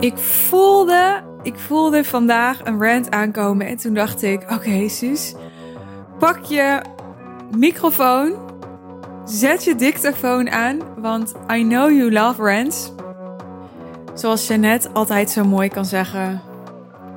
Ik 0.00 0.16
voelde, 0.18 1.22
ik 1.42 1.58
voelde 1.58 2.04
vandaag 2.04 2.64
een 2.64 2.82
rant 2.82 3.10
aankomen 3.10 3.66
en 3.66 3.76
toen 3.76 3.94
dacht 3.94 4.22
ik, 4.22 4.42
oké 4.42 4.54
okay, 4.54 4.88
Suus, 4.88 5.34
pak 6.18 6.44
je 6.44 6.82
microfoon, 7.56 8.36
zet 9.24 9.64
je 9.64 9.74
dictafoon 9.74 10.50
aan, 10.50 10.78
want 10.96 11.34
I 11.52 11.62
know 11.62 11.90
you 11.90 12.12
love 12.12 12.42
rants. 12.42 12.92
Zoals 14.14 14.46
Jeannette 14.46 14.88
altijd 14.92 15.30
zo 15.30 15.44
mooi 15.44 15.68
kan 15.68 15.84
zeggen, 15.84 16.42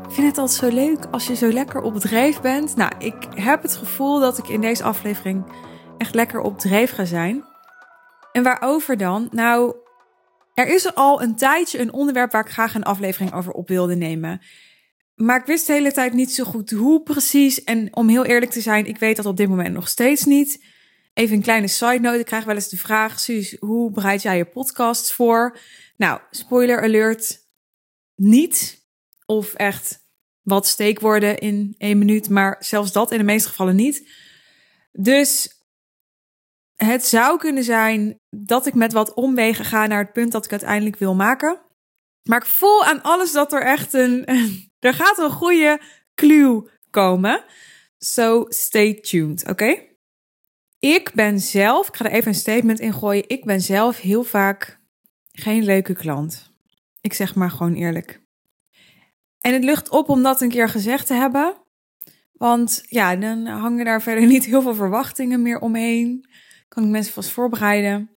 ik 0.07 0.11
vind 0.11 0.27
het 0.27 0.37
altijd 0.37 0.59
zo 0.59 0.77
leuk 0.77 1.05
als 1.11 1.27
je 1.27 1.35
zo 1.35 1.51
lekker 1.51 1.81
op 1.81 1.99
dreef 1.99 2.41
bent. 2.41 2.75
Nou, 2.75 2.91
ik 2.97 3.27
heb 3.35 3.61
het 3.61 3.75
gevoel 3.75 4.19
dat 4.19 4.37
ik 4.37 4.47
in 4.47 4.61
deze 4.61 4.83
aflevering 4.83 5.43
echt 5.97 6.15
lekker 6.15 6.39
op 6.39 6.59
dreef 6.59 6.91
ga 6.91 7.05
zijn. 7.05 7.43
En 8.31 8.43
waarover 8.43 8.97
dan? 8.97 9.27
Nou, 9.31 9.75
er 10.53 10.67
is 10.67 10.95
al 10.95 11.21
een 11.21 11.35
tijdje 11.35 11.79
een 11.79 11.93
onderwerp 11.93 12.31
waar 12.31 12.45
ik 12.45 12.51
graag 12.51 12.75
een 12.75 12.83
aflevering 12.83 13.33
over 13.33 13.51
op 13.51 13.67
wilde 13.67 13.95
nemen. 13.95 14.41
Maar 15.15 15.39
ik 15.39 15.45
wist 15.45 15.67
de 15.67 15.73
hele 15.73 15.91
tijd 15.91 16.13
niet 16.13 16.31
zo 16.31 16.43
goed 16.43 16.69
hoe 16.69 17.03
precies. 17.03 17.63
En 17.63 17.95
om 17.95 18.09
heel 18.09 18.25
eerlijk 18.25 18.51
te 18.51 18.61
zijn, 18.61 18.85
ik 18.85 18.97
weet 18.97 19.15
dat 19.15 19.25
op 19.25 19.37
dit 19.37 19.49
moment 19.49 19.73
nog 19.73 19.87
steeds 19.87 20.23
niet. 20.23 20.63
Even 21.13 21.35
een 21.35 21.41
kleine 21.41 21.67
side 21.67 21.99
note. 21.99 22.19
Ik 22.19 22.25
krijg 22.25 22.43
wel 22.43 22.55
eens 22.55 22.69
de 22.69 22.77
vraag, 22.77 23.19
Suus, 23.19 23.55
hoe 23.59 23.91
bereid 23.91 24.21
jij 24.21 24.37
je 24.37 24.45
podcasts 24.45 25.13
voor? 25.13 25.57
Nou, 25.97 26.19
spoiler 26.31 26.81
alert, 26.81 27.39
niet. 28.15 28.85
Of 29.25 29.53
echt 29.53 29.99
wat 30.41 30.67
steekwoorden 30.67 31.39
in 31.39 31.75
één 31.77 31.97
minuut, 31.97 32.29
maar 32.29 32.55
zelfs 32.59 32.91
dat 32.91 33.11
in 33.11 33.17
de 33.17 33.23
meeste 33.23 33.49
gevallen 33.49 33.75
niet. 33.75 34.09
Dus 34.91 35.60
het 36.85 37.05
zou 37.05 37.37
kunnen 37.37 37.63
zijn 37.63 38.19
dat 38.29 38.65
ik 38.65 38.73
met 38.73 38.93
wat 38.93 39.13
omwegen 39.13 39.65
ga 39.65 39.87
naar 39.87 40.03
het 40.03 40.13
punt 40.13 40.31
dat 40.31 40.45
ik 40.45 40.51
uiteindelijk 40.51 40.95
wil 40.95 41.15
maken. 41.15 41.61
Maar 42.23 42.37
ik 42.37 42.45
voel 42.45 42.85
aan 42.85 43.01
alles 43.01 43.31
dat 43.31 43.53
er 43.53 43.61
echt 43.61 43.93
een. 43.93 44.25
Er 44.79 44.93
gaat 44.93 45.17
een 45.17 45.31
goede 45.31 45.81
clue 46.15 46.69
komen. 46.89 47.43
So 47.97 48.45
stay 48.47 48.93
tuned, 48.93 49.49
oké? 49.49 49.89
Ik 50.79 51.11
ben 51.13 51.39
zelf, 51.39 51.87
ik 51.87 51.95
ga 51.95 52.05
er 52.05 52.11
even 52.11 52.27
een 52.27 52.35
statement 52.35 52.79
in 52.79 52.93
gooien. 52.93 53.29
Ik 53.29 53.45
ben 53.45 53.61
zelf 53.61 53.99
heel 53.99 54.23
vaak 54.23 54.79
geen 55.31 55.63
leuke 55.63 55.93
klant. 55.93 56.53
Ik 57.01 57.13
zeg 57.13 57.35
maar 57.35 57.51
gewoon 57.51 57.73
eerlijk. 57.73 58.21
En 59.41 59.53
het 59.53 59.63
lucht 59.63 59.89
op 59.89 60.09
om 60.09 60.23
dat 60.23 60.41
een 60.41 60.49
keer 60.49 60.69
gezegd 60.69 61.07
te 61.07 61.13
hebben. 61.13 61.57
Want 62.31 62.83
ja, 62.85 63.15
dan 63.15 63.45
hangen 63.45 63.85
daar 63.85 64.01
verder 64.01 64.27
niet 64.27 64.45
heel 64.45 64.61
veel 64.61 64.75
verwachtingen 64.75 65.41
meer 65.41 65.59
omheen 65.59 66.29
kan 66.73 66.83
ik 66.83 66.89
mensen 66.89 67.13
vast 67.13 67.29
voorbereiden. 67.29 68.09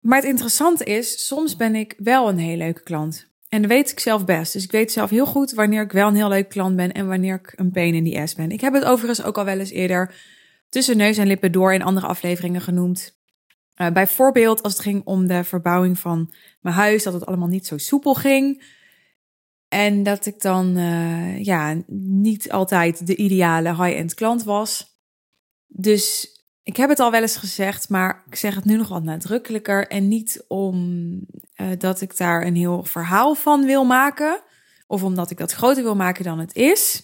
Maar 0.00 0.18
het 0.18 0.28
interessante 0.28 0.84
is, 0.84 1.26
soms 1.26 1.56
ben 1.56 1.74
ik 1.74 1.94
wel 1.96 2.28
een 2.28 2.38
heel 2.38 2.56
leuke 2.56 2.82
klant. 2.82 3.32
En 3.48 3.62
dat 3.62 3.70
weet 3.70 3.90
ik 3.90 4.00
zelf 4.00 4.24
best. 4.24 4.52
Dus 4.52 4.64
ik 4.64 4.70
weet 4.70 4.92
zelf 4.92 5.10
heel 5.10 5.26
goed 5.26 5.52
wanneer 5.52 5.82
ik 5.82 5.92
wel 5.92 6.08
een 6.08 6.14
heel 6.14 6.28
leuke 6.28 6.48
klant 6.48 6.76
ben 6.76 6.92
en 6.92 7.06
wanneer 7.06 7.34
ik 7.34 7.52
een 7.56 7.70
pain 7.70 7.94
in 7.94 8.04
die 8.04 8.20
ass 8.20 8.34
ben. 8.34 8.50
Ik 8.50 8.60
heb 8.60 8.72
het 8.72 8.84
overigens 8.84 9.22
ook 9.22 9.38
al 9.38 9.44
wel 9.44 9.58
eens 9.58 9.70
eerder 9.70 10.14
tussen 10.68 10.96
neus 10.96 11.18
en 11.18 11.26
lippen 11.26 11.52
door 11.52 11.74
in 11.74 11.82
andere 11.82 12.06
afleveringen 12.06 12.60
genoemd. 12.60 13.18
Uh, 13.76 13.90
bijvoorbeeld 13.90 14.62
als 14.62 14.72
het 14.72 14.82
ging 14.82 15.04
om 15.04 15.26
de 15.26 15.44
verbouwing 15.44 15.98
van 15.98 16.32
mijn 16.60 16.74
huis, 16.74 17.02
dat 17.02 17.12
het 17.12 17.26
allemaal 17.26 17.48
niet 17.48 17.66
zo 17.66 17.78
soepel 17.78 18.14
ging. 18.14 18.64
En 19.68 20.02
dat 20.02 20.26
ik 20.26 20.40
dan 20.40 20.78
uh, 20.78 21.44
ja, 21.44 21.82
niet 21.86 22.50
altijd 22.50 23.06
de 23.06 23.16
ideale 23.16 23.68
high-end 23.68 24.14
klant 24.14 24.44
was. 24.44 24.98
Dus 25.66 26.33
ik 26.64 26.76
heb 26.76 26.88
het 26.88 27.00
al 27.00 27.10
wel 27.10 27.20
eens 27.20 27.36
gezegd, 27.36 27.88
maar 27.88 28.22
ik 28.26 28.36
zeg 28.36 28.54
het 28.54 28.64
nu 28.64 28.76
nog 28.76 28.88
wat 28.88 29.02
nadrukkelijker. 29.02 29.88
En 29.88 30.08
niet 30.08 30.44
omdat 30.48 31.22
uh, 31.56 31.68
dat 31.78 32.00
ik 32.00 32.16
daar 32.16 32.46
een 32.46 32.56
heel 32.56 32.84
verhaal 32.84 33.34
van 33.34 33.64
wil 33.64 33.84
maken. 33.84 34.40
Of 34.86 35.02
omdat 35.02 35.30
ik 35.30 35.38
dat 35.38 35.52
groter 35.52 35.82
wil 35.82 35.96
maken 35.96 36.24
dan 36.24 36.38
het 36.38 36.54
is. 36.54 37.02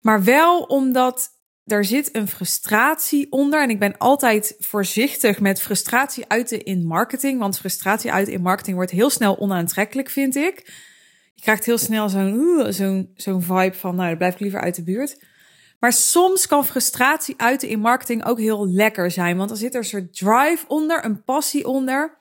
Maar 0.00 0.24
wel 0.24 0.62
omdat 0.62 1.38
er 1.64 1.84
zit 1.84 2.16
een 2.16 2.28
frustratie 2.28 3.32
onder. 3.32 3.62
En 3.62 3.70
ik 3.70 3.78
ben 3.78 3.98
altijd 3.98 4.54
voorzichtig 4.58 5.40
met 5.40 5.60
frustratie 5.60 6.24
uiten 6.28 6.64
in 6.64 6.86
marketing. 6.86 7.38
Want 7.38 7.58
frustratie 7.58 8.12
uiten 8.12 8.34
in 8.34 8.42
marketing 8.42 8.76
wordt 8.76 8.90
heel 8.90 9.10
snel 9.10 9.38
onaantrekkelijk, 9.38 10.10
vind 10.10 10.36
ik. 10.36 10.62
Je 11.34 11.42
krijgt 11.42 11.64
heel 11.64 11.78
snel 11.78 12.08
zo'n 12.08 13.42
vibe 13.42 13.74
van, 13.74 13.94
nou, 13.94 14.08
dan 14.08 14.18
blijf 14.18 14.34
ik 14.34 14.40
liever 14.40 14.60
uit 14.60 14.74
de 14.74 14.82
buurt. 14.82 15.18
Maar 15.80 15.92
soms 15.92 16.46
kan 16.46 16.66
frustratie 16.66 17.34
uiten 17.36 17.68
in 17.68 17.80
marketing 17.80 18.24
ook 18.24 18.38
heel 18.38 18.68
lekker 18.68 19.10
zijn. 19.10 19.36
Want 19.36 19.48
dan 19.48 19.58
zit 19.58 19.74
er 19.74 19.80
een 19.80 19.86
soort 19.86 20.16
drive 20.16 20.64
onder, 20.68 21.04
een 21.04 21.24
passie 21.24 21.66
onder. 21.66 22.20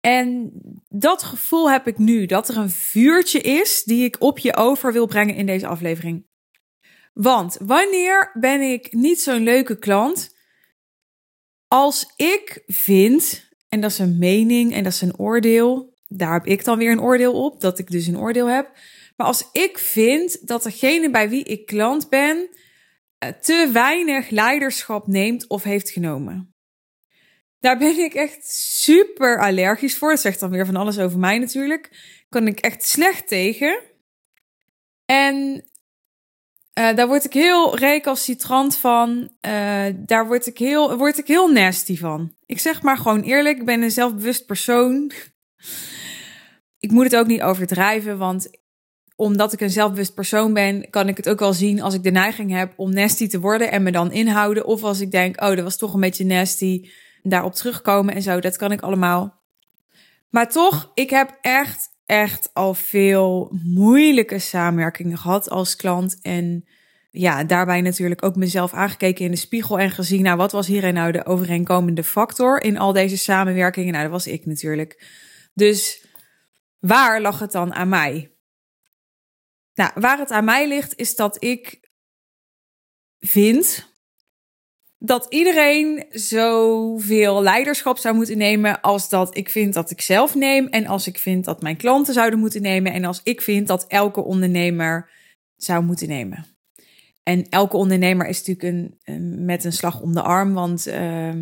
En 0.00 0.52
dat 0.88 1.22
gevoel 1.22 1.70
heb 1.70 1.86
ik 1.86 1.98
nu. 1.98 2.26
Dat 2.26 2.48
er 2.48 2.56
een 2.56 2.70
vuurtje 2.70 3.40
is 3.40 3.82
die 3.84 4.04
ik 4.04 4.16
op 4.18 4.38
je 4.38 4.56
over 4.56 4.92
wil 4.92 5.06
brengen 5.06 5.34
in 5.34 5.46
deze 5.46 5.66
aflevering. 5.66 6.26
Want 7.12 7.56
wanneer 7.60 8.30
ben 8.34 8.60
ik 8.60 8.92
niet 8.92 9.20
zo'n 9.20 9.42
leuke 9.42 9.78
klant? 9.78 10.36
Als 11.68 12.12
ik 12.16 12.62
vind, 12.66 13.48
en 13.68 13.80
dat 13.80 13.90
is 13.90 13.98
een 13.98 14.18
mening 14.18 14.72
en 14.72 14.82
dat 14.82 14.92
is 14.92 15.00
een 15.00 15.18
oordeel. 15.18 15.94
Daar 16.06 16.32
heb 16.32 16.46
ik 16.46 16.64
dan 16.64 16.78
weer 16.78 16.90
een 16.92 17.00
oordeel 17.00 17.44
op, 17.44 17.60
dat 17.60 17.78
ik 17.78 17.90
dus 17.90 18.06
een 18.06 18.18
oordeel 18.18 18.46
heb. 18.46 18.70
Maar 19.16 19.26
als 19.26 19.48
ik 19.52 19.78
vind 19.78 20.46
dat 20.48 20.62
degene 20.62 21.10
bij 21.10 21.28
wie 21.28 21.44
ik 21.44 21.66
klant 21.66 22.08
ben 22.08 22.48
te 23.40 23.70
weinig 23.72 24.30
leiderschap 24.30 25.06
neemt 25.06 25.48
of 25.48 25.62
heeft 25.62 25.90
genomen. 25.90 26.54
Daar 27.60 27.78
ben 27.78 27.98
ik 27.98 28.14
echt 28.14 28.50
super 28.50 29.40
allergisch 29.40 29.98
voor. 29.98 30.10
Dat 30.10 30.20
zegt 30.20 30.40
dan 30.40 30.50
weer 30.50 30.66
van 30.66 30.76
alles 30.76 30.98
over 30.98 31.18
mij 31.18 31.38
natuurlijk. 31.38 31.90
Kan 32.28 32.46
ik 32.46 32.58
echt 32.58 32.82
slecht 32.82 33.28
tegen. 33.28 33.80
En 35.04 35.64
uh, 36.78 36.94
daar 36.94 37.06
word 37.06 37.24
ik 37.24 37.32
heel 37.32 37.76
recalcitrant 37.76 38.76
van. 38.76 39.32
Uh, 39.46 39.86
daar 39.96 40.26
word 40.26 40.46
ik, 40.46 40.58
heel, 40.58 40.96
word 40.96 41.18
ik 41.18 41.26
heel 41.26 41.48
nasty 41.48 41.96
van. 41.96 42.34
Ik 42.46 42.58
zeg 42.58 42.82
maar 42.82 42.96
gewoon 42.96 43.22
eerlijk, 43.22 43.58
ik 43.58 43.64
ben 43.64 43.82
een 43.82 43.90
zelfbewust 43.90 44.46
persoon. 44.46 45.12
ik 46.78 46.90
moet 46.90 47.04
het 47.04 47.16
ook 47.16 47.26
niet 47.26 47.42
overdrijven, 47.42 48.18
want 48.18 48.50
omdat 49.20 49.52
ik 49.52 49.60
een 49.60 49.70
zelfbewust 49.70 50.14
persoon 50.14 50.52
ben, 50.52 50.90
kan 50.90 51.08
ik 51.08 51.16
het 51.16 51.28
ook 51.28 51.38
wel 51.38 51.52
zien 51.52 51.82
als 51.82 51.94
ik 51.94 52.02
de 52.02 52.10
neiging 52.10 52.50
heb 52.50 52.72
om 52.76 52.92
nasty 52.92 53.28
te 53.28 53.40
worden 53.40 53.70
en 53.70 53.82
me 53.82 53.90
dan 53.90 54.12
inhouden. 54.12 54.64
Of 54.64 54.82
als 54.82 55.00
ik 55.00 55.10
denk, 55.10 55.42
oh, 55.42 55.48
dat 55.48 55.60
was 55.60 55.76
toch 55.76 55.94
een 55.94 56.00
beetje 56.00 56.24
nasty, 56.24 56.88
daarop 57.22 57.54
terugkomen 57.54 58.14
en 58.14 58.22
zo. 58.22 58.40
Dat 58.40 58.56
kan 58.56 58.72
ik 58.72 58.80
allemaal. 58.80 59.40
Maar 60.30 60.50
toch, 60.50 60.90
ik 60.94 61.10
heb 61.10 61.38
echt, 61.40 61.88
echt 62.06 62.50
al 62.52 62.74
veel 62.74 63.52
moeilijke 63.64 64.38
samenwerkingen 64.38 65.18
gehad 65.18 65.50
als 65.50 65.76
klant. 65.76 66.18
En 66.22 66.64
ja, 67.10 67.44
daarbij 67.44 67.80
natuurlijk 67.80 68.24
ook 68.24 68.36
mezelf 68.36 68.72
aangekeken 68.72 69.24
in 69.24 69.30
de 69.30 69.36
spiegel 69.36 69.78
en 69.78 69.90
gezien, 69.90 70.22
nou, 70.22 70.36
wat 70.36 70.52
was 70.52 70.66
hierin 70.66 70.94
nou 70.94 71.12
de 71.12 71.26
overeenkomende 71.26 72.04
factor 72.04 72.62
in 72.62 72.78
al 72.78 72.92
deze 72.92 73.18
samenwerkingen? 73.18 73.92
Nou, 73.92 74.02
dat 74.02 74.12
was 74.12 74.26
ik 74.26 74.46
natuurlijk. 74.46 75.06
Dus 75.54 76.06
waar 76.78 77.20
lag 77.20 77.38
het 77.38 77.52
dan 77.52 77.74
aan 77.74 77.88
mij? 77.88 78.32
Nou, 79.78 79.90
waar 79.94 80.18
het 80.18 80.30
aan 80.30 80.44
mij 80.44 80.68
ligt, 80.68 80.96
is 80.96 81.16
dat 81.16 81.44
ik 81.44 81.90
vind 83.18 83.92
dat 84.98 85.26
iedereen 85.28 86.06
zoveel 86.10 87.42
leiderschap 87.42 87.98
zou 87.98 88.14
moeten 88.14 88.38
nemen 88.38 88.80
als 88.80 89.08
dat 89.08 89.36
ik 89.36 89.48
vind 89.48 89.74
dat 89.74 89.90
ik 89.90 90.00
zelf 90.00 90.34
neem. 90.34 90.66
En 90.66 90.86
als 90.86 91.06
ik 91.06 91.18
vind 91.18 91.44
dat 91.44 91.62
mijn 91.62 91.76
klanten 91.76 92.14
zouden 92.14 92.38
moeten 92.38 92.62
nemen. 92.62 92.92
En 92.92 93.04
als 93.04 93.20
ik 93.22 93.42
vind 93.42 93.66
dat 93.66 93.86
elke 93.86 94.24
ondernemer 94.24 95.10
zou 95.56 95.84
moeten 95.84 96.08
nemen. 96.08 96.46
En 97.22 97.48
elke 97.48 97.76
ondernemer 97.76 98.26
is 98.26 98.44
natuurlijk 98.44 98.98
een, 99.04 99.44
met 99.44 99.64
een 99.64 99.72
slag 99.72 100.00
om 100.00 100.12
de 100.12 100.22
arm. 100.22 100.54
Want 100.54 100.88
uh, 100.88 101.34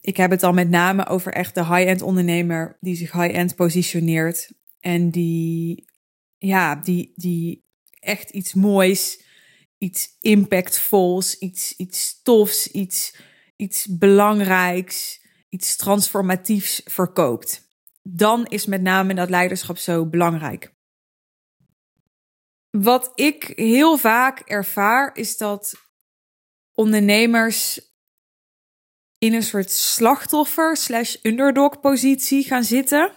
ik 0.00 0.16
heb 0.16 0.30
het 0.30 0.42
al 0.42 0.52
met 0.52 0.68
name 0.68 1.06
over 1.06 1.32
echt 1.32 1.54
de 1.54 1.64
high-end 1.64 2.02
ondernemer 2.02 2.76
die 2.80 2.96
zich 2.96 3.12
high-end 3.12 3.54
positioneert. 3.54 4.52
En 4.80 5.10
die 5.10 5.94
ja, 6.38 6.76
die, 6.76 7.12
die 7.14 7.64
echt 8.00 8.30
iets 8.30 8.54
moois, 8.54 9.20
iets 9.78 10.16
impactvols, 10.20 11.38
iets, 11.38 11.76
iets 11.76 12.22
tofs, 12.22 12.70
iets, 12.70 13.16
iets 13.56 13.86
belangrijks, 13.98 15.20
iets 15.48 15.76
transformatiefs 15.76 16.80
verkoopt. 16.84 17.64
Dan 18.02 18.46
is 18.46 18.66
met 18.66 18.82
name 18.82 19.14
dat 19.14 19.30
leiderschap 19.30 19.78
zo 19.78 20.06
belangrijk. 20.06 20.74
Wat 22.70 23.12
ik 23.14 23.52
heel 23.54 23.96
vaak 23.96 24.40
ervaar 24.40 25.16
is 25.16 25.36
dat 25.36 25.74
ondernemers 26.72 27.80
in 29.18 29.34
een 29.34 29.42
soort 29.42 29.70
slachtoffer 29.70 30.76
slash 30.76 31.16
underdog 31.22 31.80
positie 31.80 32.44
gaan 32.44 32.64
zitten 32.64 33.12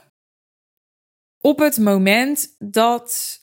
op 1.41 1.59
het 1.59 1.77
moment 1.77 2.55
dat 2.59 3.39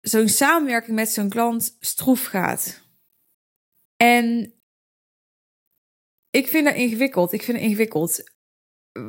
zo'n 0.00 0.28
samenwerking 0.28 0.96
met 0.96 1.08
zo'n 1.08 1.28
klant 1.28 1.76
stroef 1.80 2.24
gaat. 2.24 2.80
En 3.96 4.54
ik 6.30 6.48
vind 6.48 6.64
dat 6.64 6.74
ingewikkeld. 6.74 7.32
Ik 7.32 7.42
vind 7.42 7.56
het 7.56 7.66
ingewikkeld. 7.66 8.30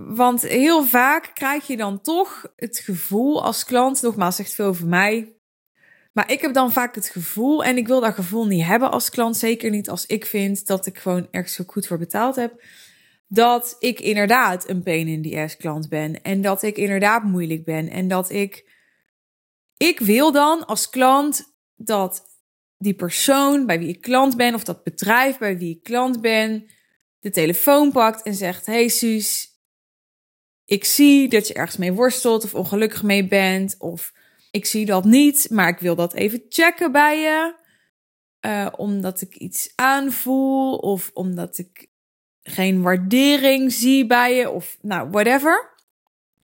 Want 0.08 0.42
heel 0.42 0.84
vaak 0.84 1.32
krijg 1.34 1.68
je 1.68 1.78
dan 1.78 2.02
toch 2.02 2.54
het 2.56 2.80
gevoel 2.80 3.44
als 3.44 3.64
klant, 3.64 4.02
nogmaals, 4.02 4.36
zegt 4.36 4.54
veel 4.54 4.66
over 4.66 4.88
mij. 4.88 5.38
Maar 6.14 6.32
ik 6.32 6.42
heb 6.42 6.54
dan 6.54 6.72
vaak 6.72 6.96
het 6.96 7.10
gevoel, 7.10 7.64
en 7.64 7.78
ik 7.78 7.88
wil 7.88 8.02
dat 8.02 8.14
gevoel 8.14 8.46
niet 8.46 8.66
hebben 8.66 8.92
als 8.92 9.10
klant, 9.10 9.38
zeker 9.38 9.70
niet 9.70 9.90
als 9.90 10.06
ik 10.06 10.26
vind 10.26 10.68
dat 10.68 10.86
ik 10.86 10.98
gewoon 10.98 11.28
ergens 11.32 11.54
zo 11.54 11.64
goed 11.68 11.88
voor 11.88 11.98
betaald 11.98 12.36
heb, 12.36 12.64
dat 13.34 13.76
ik 13.80 14.00
inderdaad 14.00 14.70
een 14.70 14.84
pain 14.84 15.08
in 15.08 15.22
the 15.22 15.40
ass 15.40 15.58
klant 15.58 15.90
ben. 15.90 16.22
En 16.22 16.42
dat 16.42 16.64
ik 16.64 16.78
inderdaad 16.78 17.24
moeilijk 17.24 17.66
ben. 17.66 17.90
En 17.90 18.08
dat 18.08 18.30
ik, 18.30 18.72
ik 19.78 20.00
wil 20.00 20.32
dan 20.32 20.66
als 20.66 20.90
klant 20.90 21.56
dat 21.76 22.24
die 22.78 22.94
persoon 22.94 23.66
bij 23.66 23.80
wie 23.80 23.88
ik 23.88 24.02
klant 24.02 24.38
ben, 24.38 24.54
of 24.54 24.64
dat 24.64 24.84
bedrijf 24.84 25.38
bij 25.38 25.58
wie 25.58 25.76
ik 25.76 25.84
klant 25.84 26.22
ben, 26.22 26.66
de 27.20 27.30
telefoon 27.30 27.92
pakt 27.92 28.24
en 28.24 28.34
zegt: 28.34 28.66
Hey 28.66 28.88
Suus, 28.88 29.50
ik 30.66 30.84
zie 30.84 31.30
dat 31.30 31.48
je 31.48 31.54
ergens 31.54 31.78
mee 31.78 31.94
worstelt 31.94 32.44
of 32.44 32.56
ongelukkig 32.56 33.04
mee 33.04 33.28
bent. 33.28 33.76
Of 33.80 34.14
ik 34.52 34.66
zie 34.66 34.86
dat 34.86 35.04
niet, 35.04 35.48
maar 35.50 35.70
ik 35.70 35.80
wil 35.80 35.96
dat 35.96 36.14
even 36.14 36.46
checken 36.50 36.92
bij 36.92 37.20
je. 37.20 37.62
Uh, 38.46 38.68
omdat 38.78 39.22
ik 39.22 39.36
iets 39.36 39.72
aanvoel 39.76 40.78
of 40.78 41.12
omdat 41.14 41.58
ik 41.58 41.92
geen 42.44 42.82
waardering 42.82 43.72
zie 43.72 44.06
bij 44.06 44.36
je 44.36 44.50
of 44.50 44.78
nou, 44.82 45.10
whatever. 45.10 45.72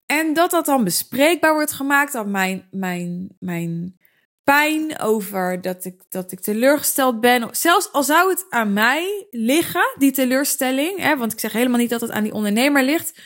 En 0.06 0.34
dat 0.34 0.52
dat 0.52 0.66
dan 0.66 0.84
bespreekbaar 0.84 1.54
wordt 1.54 1.72
gemaakt, 1.72 2.14
dat 2.14 2.28
mijn, 2.28 2.68
mijn, 2.72 3.36
mijn 3.40 4.00
pijn 4.44 5.00
over 5.00 5.62
dat 5.62 5.86
ik, 5.86 6.02
dat 6.10 6.32
ik 6.32 6.40
teleurgesteld 6.40 7.20
ben. 7.20 7.48
Zelfs 7.52 7.92
al 7.92 8.04
zou 8.04 8.30
het 8.30 8.46
aan 8.50 8.74
mij 8.74 9.28
liggen, 9.30 9.96
die 9.98 10.12
teleurstelling. 10.12 11.00
Hè, 11.00 11.18
want 11.18 11.34
ik 11.34 11.40
zeg 11.40 11.52
helemaal 11.52 11.80
niet 11.80 11.90
dat 11.90 12.02
het 12.02 12.12
aan 12.12 12.24
die 12.24 12.34
ondernemer 12.34 12.84
ligt. 12.84 13.22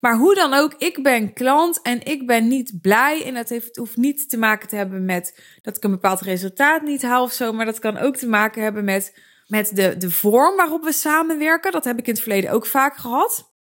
Maar 0.00 0.16
hoe 0.16 0.34
dan 0.34 0.54
ook, 0.54 0.74
ik 0.74 1.02
ben 1.02 1.32
klant 1.32 1.82
en 1.82 2.04
ik 2.04 2.26
ben 2.26 2.48
niet 2.48 2.80
blij. 2.80 3.24
En 3.24 3.34
dat 3.34 3.48
heeft, 3.48 3.76
hoeft 3.76 3.96
niet 3.96 4.30
te 4.30 4.38
maken 4.38 4.68
te 4.68 4.76
hebben 4.76 5.04
met 5.04 5.42
dat 5.62 5.76
ik 5.76 5.84
een 5.84 5.90
bepaald 5.90 6.20
resultaat 6.20 6.82
niet 6.82 7.02
haal 7.02 7.22
of 7.22 7.32
zo. 7.32 7.52
Maar 7.52 7.66
dat 7.66 7.78
kan 7.78 7.98
ook 7.98 8.16
te 8.16 8.28
maken 8.28 8.62
hebben 8.62 8.84
met, 8.84 9.12
met 9.48 9.76
de, 9.76 9.96
de 9.96 10.10
vorm 10.10 10.56
waarop 10.56 10.84
we 10.84 10.92
samenwerken. 10.92 11.72
Dat 11.72 11.84
heb 11.84 11.98
ik 11.98 12.06
in 12.06 12.12
het 12.12 12.22
verleden 12.22 12.50
ook 12.50 12.66
vaak 12.66 12.96
gehad. 12.96 13.52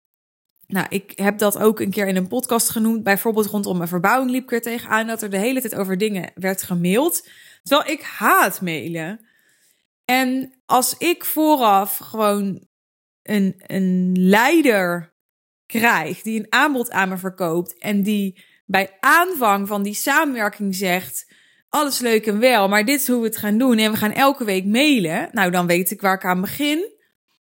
Nou, 0.68 0.86
ik 0.90 1.12
heb 1.16 1.38
dat 1.38 1.58
ook 1.58 1.80
een 1.80 1.92
keer 1.92 2.08
in 2.08 2.16
een 2.16 2.28
podcast 2.28 2.70
genoemd. 2.70 3.04
Bijvoorbeeld 3.04 3.46
rondom 3.46 3.78
mijn 3.78 3.90
verbouwing 3.90 4.32
liep 4.32 4.44
ik 4.44 4.52
er 4.52 4.62
tegenaan 4.62 5.08
dat 5.08 5.22
er 5.22 5.30
de 5.30 5.38
hele 5.38 5.62
tijd 5.62 5.76
over 5.76 5.98
dingen 5.98 6.32
werd 6.36 6.64
gemaild. 6.64 7.30
Terwijl 7.64 7.92
ik 7.92 8.02
haat 8.02 8.62
mailen. 8.62 9.28
En 10.06 10.54
als 10.66 10.98
ik 10.98 11.26
vooraf 11.26 11.98
gewoon 11.98 12.68
een, 13.24 13.54
een 13.58 14.12
leider 14.20 15.16
krijg 15.66 16.22
die 16.22 16.40
een 16.40 16.52
aanbod 16.52 16.92
aan 16.92 17.10
me 17.10 17.18
verkoopt 17.18 17.78
en 17.78 18.04
die 18.04 18.46
bij 18.66 18.98
aanvang 19.00 19.68
van 19.68 19.84
die 19.84 19.94
samenwerking 19.94 20.76
zegt: 20.76 21.32
alles 21.78 22.00
leuk 22.00 22.26
en 22.26 22.40
wel, 22.40 22.68
maar 22.68 22.86
dit 22.86 23.02
is 23.02 23.08
hoe 23.08 23.20
we 23.20 23.28
het 23.28 23.38
gaan 23.38 23.58
doen 23.58 23.78
en 23.78 23.92
we 23.92 23.98
gaan 23.98 24.14
elke 24.14 24.44
week 24.44 24.66
mailen. 24.66 25.30
Nou, 25.32 25.52
dan 25.52 25.68
weet 25.68 25.92
ik 25.92 26.02
waar 26.02 26.16
ik 26.16 26.26
aan 26.26 26.42
begin. 26.42 26.96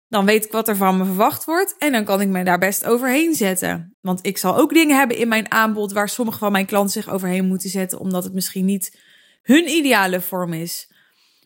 Dan 0.08 0.26
weet 0.26 0.46
ik 0.46 0.52
wat 0.52 0.68
er 0.68 0.76
van 0.76 0.98
me 0.98 1.06
verwacht 1.06 1.46
wordt 1.46 1.76
en 1.78 1.92
dan 1.92 2.04
kan 2.04 2.22
ik 2.22 2.28
me 2.28 2.44
daar 2.44 2.60
best 2.60 2.86
overheen 2.86 3.36
zetten. 3.36 3.96
Want 4.02 4.26
ik 4.26 4.38
zal 4.38 4.58
ook 4.58 4.74
dingen 4.74 4.98
hebben 4.98 5.18
in 5.18 5.28
mijn 5.28 5.52
aanbod 5.52 5.92
waar 5.92 6.10
sommige 6.10 6.38
van 6.38 6.52
mijn 6.52 6.66
klanten 6.66 6.92
zich 6.92 7.14
overheen 7.14 7.46
moeten 7.46 7.70
zetten, 7.70 8.00
omdat 8.00 8.24
het 8.24 8.34
misschien 8.34 8.66
niet 8.66 9.00
hun 9.42 9.70
ideale 9.70 10.22
vorm 10.22 10.54
is. 10.54 10.92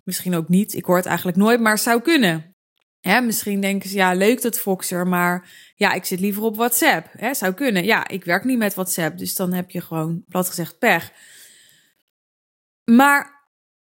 Misschien 0.03 0.35
ook 0.35 0.47
niet, 0.47 0.73
ik 0.73 0.85
hoor 0.85 0.95
het 0.97 1.05
eigenlijk 1.05 1.37
nooit, 1.37 1.59
maar 1.59 1.77
zou 1.77 2.01
kunnen. 2.01 2.55
Hè, 2.99 3.21
misschien 3.21 3.61
denken 3.61 3.89
ze, 3.89 3.95
ja, 3.95 4.13
leuk 4.13 4.41
dat 4.41 4.59
Foxer, 4.59 5.07
maar 5.07 5.49
ja, 5.75 5.93
ik 5.93 6.05
zit 6.05 6.19
liever 6.19 6.43
op 6.43 6.55
WhatsApp. 6.55 7.07
Hè, 7.11 7.33
zou 7.33 7.53
kunnen. 7.53 7.83
Ja, 7.83 8.07
ik 8.07 8.25
werk 8.25 8.43
niet 8.43 8.57
met 8.57 8.73
WhatsApp, 8.73 9.17
dus 9.17 9.35
dan 9.35 9.53
heb 9.53 9.69
je 9.69 9.81
gewoon, 9.81 10.23
plat 10.27 10.47
gezegd, 10.47 10.79
pech. 10.79 11.11
Maar 12.91 13.37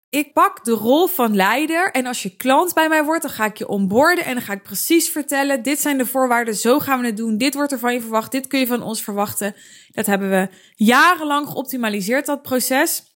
ik 0.09 0.33
pak 0.33 0.65
de 0.65 0.73
rol 0.73 1.07
van 1.07 1.37
leider 1.37 1.91
en 1.91 2.07
als 2.07 2.23
je 2.23 2.37
klant 2.37 2.75
bij 2.75 2.89
mij 2.89 3.05
wordt, 3.05 3.23
dan 3.23 3.31
ga 3.31 3.45
ik 3.45 3.57
je 3.57 3.69
onboorden 3.69 4.25
en 4.25 4.35
dan 4.35 4.43
ga 4.43 4.53
ik 4.53 4.63
precies 4.63 5.09
vertellen, 5.09 5.63
dit 5.63 5.81
zijn 5.81 5.99
de 5.99 6.07
voorwaarden, 6.07 6.55
zo 6.55 6.79
gaan 6.79 7.01
we 7.01 7.07
het 7.07 7.17
doen, 7.17 7.39
dit 7.39 7.55
wordt 7.55 7.73
er 7.73 7.79
van 7.79 7.93
je 7.93 8.01
verwacht, 8.01 8.33
dit 8.33 8.47
kun 8.47 8.59
je 8.59 8.67
van 8.67 8.83
ons 8.83 9.03
verwachten. 9.03 9.55
Dat 9.89 10.07
hebben 10.07 10.31
we 10.31 10.49
jarenlang 10.75 11.49
geoptimaliseerd, 11.49 12.27
dat 12.27 12.43
proces. 12.43 13.17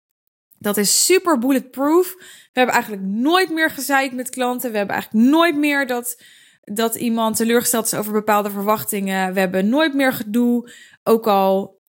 Dat 0.57 0.77
is 0.77 1.05
super 1.05 1.39
bulletproof. 1.39 2.13
We 2.17 2.59
hebben 2.59 2.75
eigenlijk 2.75 3.03
nooit 3.05 3.49
meer 3.49 3.69
gezeik 3.69 4.11
met 4.11 4.29
klanten. 4.29 4.71
We 4.71 4.77
hebben 4.77 4.95
eigenlijk 4.95 5.25
nooit 5.25 5.55
meer 5.55 5.87
dat, 5.87 6.21
dat 6.61 6.95
iemand 6.95 7.35
teleurgesteld 7.35 7.85
is 7.85 7.93
over 7.93 8.11
bepaalde 8.11 8.51
verwachtingen. 8.51 9.33
We 9.33 9.39
hebben 9.39 9.69
nooit 9.69 9.93
meer 9.93 10.13
gedoe. 10.13 10.71
Ook 11.03 11.27
al 11.27 11.80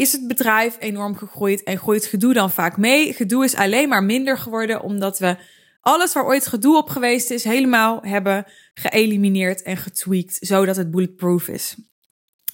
is 0.00 0.12
het 0.12 0.28
bedrijf 0.28 0.76
enorm 0.78 1.16
gegroeid 1.16 1.62
en 1.62 1.78
groeit 1.78 2.06
gedoe 2.06 2.32
dan 2.32 2.50
vaak 2.50 2.76
mee. 2.76 3.12
Gedoe 3.12 3.44
is 3.44 3.54
alleen 3.54 3.88
maar 3.88 4.04
minder 4.04 4.38
geworden 4.38 4.82
omdat 4.82 5.18
we 5.18 5.36
alles 5.80 6.12
waar 6.12 6.26
ooit 6.26 6.46
gedoe 6.46 6.76
op 6.76 6.88
geweest 6.88 7.30
is, 7.30 7.44
helemaal 7.44 8.02
hebben 8.02 8.46
geëlimineerd 8.74 9.62
en 9.62 9.76
getweakt, 9.76 10.36
zodat 10.40 10.76
het 10.76 10.90
bulletproof 10.90 11.48
is. 11.48 11.76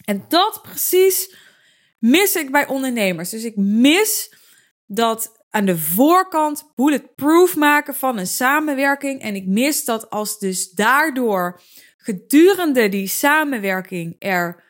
En 0.05 0.25
dat 0.29 0.61
precies 0.63 1.37
mis 1.99 2.35
ik 2.35 2.51
bij 2.51 2.67
ondernemers. 2.67 3.31
Dus 3.31 3.45
ik 3.45 3.57
mis 3.57 4.35
dat 4.87 5.45
aan 5.51 5.65
de 5.65 5.79
voorkant 5.79 6.73
bulletproof 6.75 7.57
maken 7.57 7.95
van 7.95 8.19
een 8.19 8.27
samenwerking. 8.27 9.21
En 9.21 9.35
ik 9.35 9.47
mis 9.47 9.85
dat 9.85 10.11
als 10.11 10.39
dus 10.39 10.71
daardoor 10.71 11.61
gedurende 11.97 12.89
die 12.89 13.09
samenwerking 13.09 14.17
er 14.19 14.66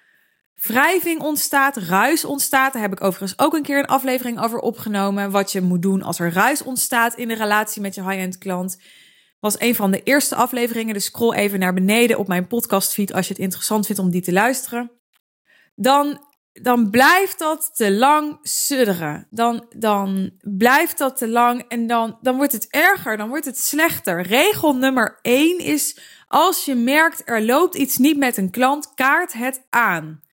wrijving 0.57 1.21
ontstaat, 1.21 1.77
ruis 1.77 2.25
ontstaat. 2.25 2.73
Daar 2.73 2.83
heb 2.83 2.93
ik 2.93 3.05
overigens 3.05 3.39
ook 3.39 3.55
een 3.55 3.63
keer 3.63 3.79
een 3.79 3.87
aflevering 3.87 4.41
over 4.41 4.59
opgenomen. 4.59 5.31
Wat 5.31 5.53
je 5.53 5.61
moet 5.61 5.83
doen 5.83 6.03
als 6.03 6.19
er 6.19 6.33
ruis 6.33 6.63
ontstaat 6.63 7.15
in 7.15 7.29
de 7.29 7.35
relatie 7.35 7.83
met 7.83 7.95
je 7.95 8.03
high-end 8.03 8.39
klant. 8.39 8.79
Was 9.41 9.61
een 9.61 9.75
van 9.75 9.91
de 9.91 10.03
eerste 10.03 10.35
afleveringen. 10.35 10.95
Dus 10.95 11.05
scroll 11.05 11.35
even 11.35 11.59
naar 11.59 11.75
beneden 11.75 12.19
op 12.19 12.29
mijn 12.29 12.47
podcastfeed 12.47 13.13
als 13.13 13.27
je 13.27 13.33
het 13.33 13.43
interessant 13.43 13.87
vindt 13.87 14.01
om 14.01 14.11
die 14.11 14.23
te 14.23 14.33
luisteren. 14.33 14.91
Dan 15.75 16.21
dan 16.63 16.91
blijft 16.91 17.39
dat 17.39 17.71
te 17.75 17.93
lang 17.93 18.39
sudderen. 18.43 19.27
Dan, 19.31 19.67
dan 19.77 20.31
blijft 20.43 20.99
dat 20.99 21.17
te 21.17 21.29
lang 21.29 21.65
en 21.69 21.87
dan, 21.87 22.19
dan 22.21 22.37
wordt 22.37 22.53
het 22.53 22.67
erger, 22.71 23.17
dan 23.17 23.29
wordt 23.29 23.45
het 23.45 23.59
slechter. 23.59 24.23
Regel 24.23 24.77
nummer 24.77 25.19
1 25.23 25.59
is: 25.59 25.99
als 26.29 26.65
je 26.65 26.75
merkt 26.75 27.23
er 27.25 27.43
loopt 27.43 27.75
iets 27.75 27.97
niet 27.97 28.17
met 28.17 28.37
een 28.37 28.51
klant, 28.51 28.95
kaart 28.95 29.33
het 29.33 29.67
aan. 29.71 30.25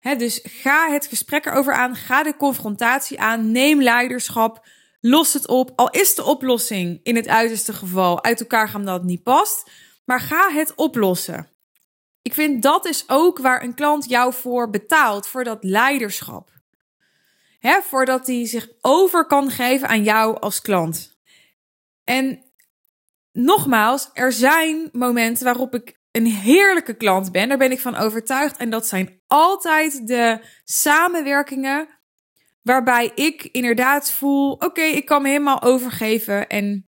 Dus 0.00 0.40
ga 0.42 0.90
het 0.90 1.06
gesprek 1.06 1.46
erover 1.46 1.74
aan, 1.74 1.96
ga 1.96 2.22
de 2.22 2.36
confrontatie 2.36 3.20
aan, 3.20 3.50
neem 3.50 3.82
leiderschap, 3.82 4.66
los 5.00 5.32
het 5.32 5.48
op. 5.48 5.72
Al 5.76 5.90
is 5.90 6.14
de 6.14 6.24
oplossing 6.24 7.00
in 7.02 7.16
het 7.16 7.28
uiterste 7.28 7.72
geval 7.72 8.24
uit 8.24 8.40
elkaar 8.40 8.68
gaan 8.68 8.84
dat 8.84 9.04
niet 9.04 9.22
past, 9.22 9.70
maar 10.04 10.20
ga 10.20 10.50
het 10.50 10.74
oplossen. 10.74 11.48
Ik 12.22 12.34
vind 12.34 12.62
dat 12.62 12.86
is 12.86 13.04
ook 13.06 13.38
waar 13.38 13.62
een 13.62 13.74
klant 13.74 14.08
jou 14.08 14.32
voor 14.32 14.70
betaalt, 14.70 15.26
voor 15.26 15.44
dat 15.44 15.64
leiderschap. 15.64 16.50
Hè, 17.58 17.80
voordat 17.82 18.26
hij 18.26 18.46
zich 18.46 18.68
over 18.80 19.26
kan 19.26 19.50
geven 19.50 19.88
aan 19.88 20.02
jou 20.02 20.40
als 20.40 20.60
klant. 20.60 21.18
En 22.04 22.44
nogmaals, 23.32 24.10
er 24.12 24.32
zijn 24.32 24.88
momenten 24.92 25.44
waarop 25.44 25.74
ik 25.74 25.99
een 26.10 26.26
heerlijke 26.26 26.94
klant 26.94 27.32
ben. 27.32 27.48
Daar 27.48 27.58
ben 27.58 27.70
ik 27.70 27.80
van 27.80 27.96
overtuigd. 27.96 28.56
En 28.56 28.70
dat 28.70 28.86
zijn 28.86 29.20
altijd 29.26 30.06
de 30.06 30.40
samenwerkingen 30.64 31.88
waarbij 32.62 33.12
ik 33.14 33.42
inderdaad 33.42 34.12
voel: 34.12 34.52
oké, 34.52 34.82
ik 34.82 35.04
kan 35.04 35.22
me 35.22 35.28
helemaal 35.28 35.62
overgeven 35.62 36.48
en 36.48 36.88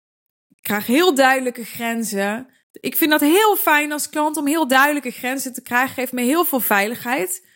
ik 0.49 0.61
krijg 0.61 0.85
heel 0.85 1.15
duidelijke 1.15 1.65
grenzen. 1.65 2.47
Ik 2.71 2.95
vind 2.95 3.11
dat 3.11 3.21
heel 3.21 3.55
fijn 3.55 3.91
als 3.91 4.09
klant 4.09 4.37
om 4.37 4.47
heel 4.47 4.67
duidelijke 4.67 5.11
grenzen 5.11 5.53
te 5.53 5.61
krijgen. 5.61 5.93
Geeft 5.93 6.11
me 6.11 6.21
heel 6.21 6.45
veel 6.45 6.59
veiligheid. 6.59 7.47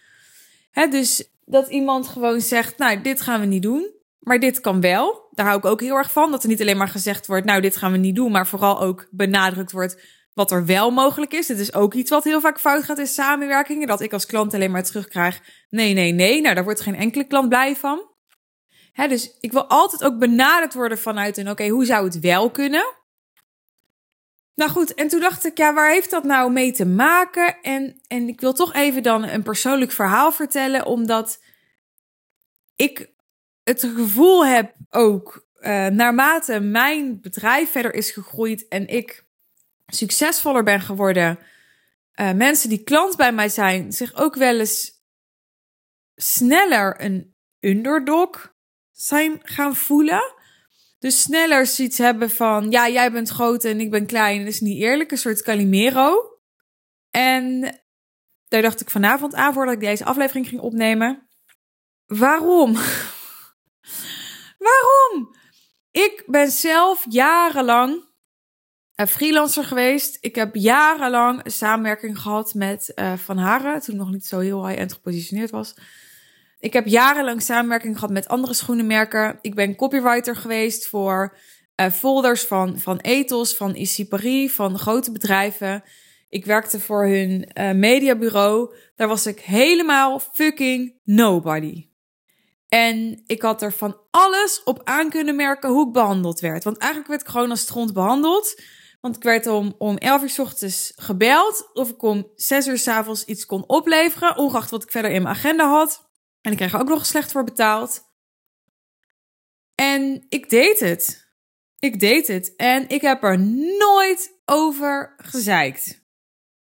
Hè, 0.72 0.88
dus 0.88 1.30
dat 1.46 1.68
iemand 1.68 2.08
gewoon 2.08 2.42
zegt, 2.42 2.78
nou, 2.78 3.02
dit 3.02 3.22
gaan 3.22 3.40
we 3.40 3.46
niet 3.46 3.62
doen. 3.62 3.94
Maar 4.20 4.40
dit 4.40 4.62
kan 4.62 4.82
wel. 4.82 5.28
Daar 5.32 5.46
hou 5.46 5.58
ik 5.58 5.66
ook 5.66 5.82
heel 5.82 5.96
erg 5.96 6.12
van. 6.12 6.32
Dat 6.32 6.44
er 6.44 6.50
niet 6.50 6.62
alleen 6.62 6.78
maar 6.78 6.88
gezegd 6.88 7.28
wordt, 7.28 7.46
nou, 7.46 7.62
dit 7.62 7.78
gaan 7.78 7.92
we 7.92 7.98
niet 7.98 8.16
doen. 8.16 8.32
Maar 8.32 8.48
vooral 8.48 8.82
ook 8.82 9.08
benadrukt 9.12 9.72
wordt 9.72 10.02
wat 10.36 10.52
er 10.52 10.66
wel 10.66 10.92
mogelijk 10.92 11.34
is. 11.34 11.48
Dit 11.48 11.60
is 11.60 11.74
ook 11.74 11.94
iets 11.94 12.10
wat 12.10 12.24
heel 12.24 12.42
vaak 12.42 12.60
fout 12.60 12.84
gaat 12.84 13.00
in 13.00 13.08
samenwerkingen. 13.08 13.88
Dat 13.88 14.02
ik 14.02 14.14
als 14.14 14.26
klant 14.26 14.54
alleen 14.54 14.72
maar 14.72 14.84
terugkrijg, 14.84 15.42
nee, 15.70 15.94
nee, 15.94 16.12
nee. 16.12 16.42
Nou, 16.42 16.56
daar 16.56 16.64
wordt 16.64 16.82
geen 16.82 16.96
enkele 16.96 17.28
klant 17.28 17.50
blij 17.50 17.76
van. 17.76 18.14
Hè, 18.92 19.08
dus 19.08 19.38
ik 19.40 19.52
wil 19.52 19.66
altijd 19.66 20.04
ook 20.04 20.20
benaderd 20.20 20.74
worden 20.74 20.98
vanuit 20.98 21.38
een, 21.38 21.50
oké, 21.50 21.68
hoe 21.68 21.86
zou 21.86 22.06
het 22.06 22.20
wel 22.20 22.52
kunnen? 22.52 22.86
Nou 24.56 24.72
goed, 24.72 24.94
en 24.94 25.08
toen 25.08 25.20
dacht 25.20 25.46
ik, 25.46 25.58
ja, 25.58 25.74
waar 25.74 25.92
heeft 25.92 26.10
dat 26.10 26.24
nou 26.24 26.52
mee 26.52 26.72
te 26.72 26.86
maken? 26.86 27.62
En, 27.62 28.02
en 28.08 28.28
ik 28.28 28.42
wil 28.42 28.54
toch 28.54 28.74
even 28.74 29.04
dan 29.04 29.24
een 29.24 29.44
persoonlijk 29.44 29.92
verhaal 29.92 30.32
vertellen, 30.32 30.86
omdat 30.86 31.44
ik 32.76 33.14
het 33.64 33.82
gevoel 33.96 34.46
heb 34.46 34.76
ook, 34.90 35.48
uh, 35.60 35.88
naarmate 35.88 36.60
mijn 36.60 37.22
bedrijf 37.22 37.72
verder 37.72 37.94
is 37.94 38.12
gegroeid 38.12 38.68
en 38.68 38.88
ik 38.88 39.25
succesvoller 39.86 40.64
ben 40.64 40.82
geworden, 40.82 41.40
uh, 42.16 42.32
mensen 42.32 42.70
die 42.70 42.84
klant 42.84 43.16
bij 43.16 43.32
mij 43.32 43.50
zijn, 43.50 43.92
zich 43.92 44.16
ook 44.16 44.36
wel 44.36 44.60
eens 44.60 44.92
sneller 46.16 47.02
een 47.02 47.36
underdog 47.60 48.54
zijn 48.92 49.40
gaan 49.44 49.76
voelen. 49.76 50.34
Dus 51.00 51.22
sneller 51.22 51.66
zoiets 51.66 51.98
hebben 51.98 52.30
van, 52.30 52.72
ja, 52.72 52.90
jij 52.90 53.12
bent 53.12 53.30
groot 53.30 53.64
en 53.64 53.80
ik 53.80 53.92
ben 53.92 54.06
klein. 54.06 54.40
Dat 54.40 54.48
is 54.48 54.60
niet 54.60 54.82
eerlijk, 54.82 55.12
een 55.12 55.18
soort 55.18 55.42
Calimero. 55.42 56.40
En 57.10 57.62
daar 58.48 58.62
dacht 58.62 58.82
ik 58.82 58.90
vanavond 58.90 59.34
aan 59.34 59.54
voordat 59.54 59.74
ik 59.74 59.80
deze 59.80 60.06
aflevering 60.06 60.48
ging 60.48 60.62
opnemen. 60.62 61.30
Waarom? 62.06 62.74
Waarom? 64.68 65.36
Ik 65.92 66.24
ben 66.26 66.52
zelf 66.52 67.06
jarenlang 67.10 68.14
een 68.96 69.08
freelancer 69.08 69.64
geweest. 69.64 70.18
Ik 70.22 70.36
heb 70.36 70.56
jarenlang 70.56 71.42
samenwerking 71.46 72.20
gehad 72.20 72.54
met 72.54 72.92
uh, 72.96 73.14
Van 73.14 73.38
Haren, 73.38 73.82
toen 73.82 73.96
nog 73.96 74.12
niet 74.12 74.26
zo 74.26 74.40
heel 74.40 74.68
high-end 74.68 74.94
gepositioneerd 74.94 75.52
was. 75.52 75.74
Ik 76.60 76.74
heb 76.74 76.88
jarenlang 76.88 77.42
samenwerking 77.42 77.96
gehad 77.96 78.10
met 78.10 78.28
andere 78.28 78.54
schoenenmerken. 78.54 79.40
Ik 79.42 79.56
ben 79.56 79.76
copywriter 79.76 80.36
geweest 80.36 80.88
voor 80.88 81.38
uh, 81.82 81.92
folders 81.92 82.44
van, 82.44 82.80
van 82.80 82.98
Ethos, 82.98 83.56
van 83.56 83.76
Issy 83.76 84.08
Paris, 84.08 84.52
van 84.52 84.80
grote 84.80 85.12
bedrijven. 85.12 85.84
Ik 86.30 86.46
werkte 86.46 86.80
voor 86.80 87.08
hun 87.08 87.50
uh, 87.54 87.72
mediabureau. 87.72 88.76
Daar 88.96 89.08
was 89.08 89.26
ik 89.26 89.40
helemaal 89.40 90.20
fucking 90.20 91.00
nobody. 91.04 91.88
En 92.68 93.24
ik 93.26 93.42
had 93.42 93.62
er 93.62 93.74
van 93.74 93.98
alles 94.12 94.62
op 94.64 94.82
aan 94.84 95.10
kunnen 95.10 95.36
merken 95.36 95.70
hoe 95.70 95.88
ik 95.88 95.94
behandeld 95.94 96.40
werd. 96.40 96.64
Want 96.64 96.78
eigenlijk 96.78 97.10
werd 97.10 97.22
ik 97.22 97.28
gewoon 97.28 97.50
als 97.50 97.62
stront 97.62 97.94
behandeld. 97.94 98.62
Want 99.06 99.18
ik 99.18 99.24
werd 99.24 99.48
om, 99.48 99.76
om 99.78 99.98
11 99.98 100.22
uur 100.22 100.30
s 100.30 100.40
ochtends 100.40 100.94
gebeld 100.96 101.70
of 101.74 101.90
ik 101.90 102.02
om 102.02 102.32
6 102.36 102.68
uur 102.68 102.78
s 102.78 102.88
avonds 102.88 103.26
iets 103.26 103.46
kon 103.46 103.68
opleveren, 103.68 104.38
ongeacht 104.38 104.72
wat 104.72 104.84
ik 104.84 104.92
verder 104.92 105.12
in 105.12 105.22
mijn 105.22 105.36
agenda 105.36 105.70
had. 105.70 106.10
En 106.42 106.52
ik 106.52 106.58
kreeg 106.58 106.74
er 106.74 106.80
ook 106.80 106.88
nog 106.88 107.06
slecht 107.06 107.32
voor 107.32 107.44
betaald. 107.44 108.02
En 109.76 110.26
ik 110.30 110.50
deed 110.50 110.80
het. 110.80 111.34
Ik 111.80 112.00
deed 112.00 112.28
het. 112.28 112.56
En 112.56 112.90
ik 112.90 113.02
heb 113.02 113.24
er 113.24 113.40
nooit 113.80 114.42
over 114.46 115.14
gezeikt. 115.18 116.04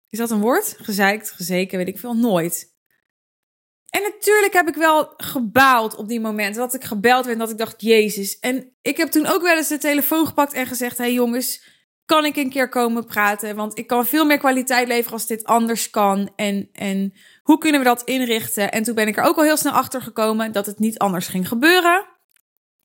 Is 0.09 0.17
dat 0.17 0.31
een 0.31 0.41
woord? 0.41 0.75
Gezeikt, 0.77 1.31
gezeken, 1.31 1.77
weet 1.77 1.87
ik 1.87 1.99
veel. 1.99 2.13
Nooit. 2.13 2.75
En 3.89 4.01
natuurlijk 4.01 4.53
heb 4.53 4.67
ik 4.67 4.75
wel 4.75 5.13
gebaald 5.17 5.95
op 5.95 6.07
die 6.07 6.19
momenten. 6.19 6.61
Dat 6.61 6.73
ik 6.73 6.83
gebeld 6.83 7.25
werd 7.25 7.37
en 7.37 7.43
dat 7.43 7.51
ik 7.51 7.57
dacht, 7.57 7.81
Jezus. 7.81 8.39
En 8.39 8.75
ik 8.81 8.97
heb 8.97 9.09
toen 9.09 9.25
ook 9.25 9.41
wel 9.41 9.57
eens 9.57 9.67
de 9.67 9.77
telefoon 9.77 10.27
gepakt 10.27 10.53
en 10.53 10.67
gezegd: 10.67 10.97
Hé 10.97 11.03
hey 11.03 11.13
jongens, 11.13 11.77
kan 12.09 12.25
ik 12.25 12.35
een 12.35 12.49
keer 12.49 12.69
komen 12.69 13.05
praten? 13.05 13.55
Want 13.55 13.77
ik 13.77 13.87
kan 13.87 14.05
veel 14.05 14.25
meer 14.25 14.37
kwaliteit 14.37 14.87
leveren 14.87 15.11
als 15.11 15.27
dit 15.27 15.45
anders 15.45 15.89
kan. 15.89 16.31
En, 16.35 16.69
en 16.73 17.13
hoe 17.43 17.57
kunnen 17.57 17.81
we 17.81 17.87
dat 17.87 18.03
inrichten? 18.03 18.71
En 18.71 18.83
toen 18.83 18.95
ben 18.95 19.07
ik 19.07 19.17
er 19.17 19.23
ook 19.23 19.37
al 19.37 19.43
heel 19.43 19.57
snel 19.57 19.73
achter 19.73 20.01
gekomen 20.01 20.51
dat 20.51 20.65
het 20.65 20.79
niet 20.79 20.97
anders 20.97 21.27
ging 21.27 21.47
gebeuren. 21.47 22.05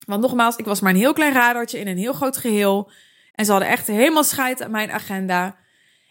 Want 0.06 0.20
nogmaals, 0.20 0.56
ik 0.56 0.64
was 0.64 0.80
maar 0.80 0.92
een 0.92 0.98
heel 0.98 1.12
klein 1.12 1.32
radartje 1.32 1.78
in 1.78 1.86
een 1.86 1.98
heel 1.98 2.12
groot 2.12 2.36
geheel. 2.36 2.90
En 3.32 3.44
ze 3.44 3.50
hadden 3.50 3.70
echt 3.70 3.86
helemaal 3.86 4.24
scheid 4.24 4.62
aan 4.62 4.70
mijn 4.70 4.90
agenda. 4.90 5.56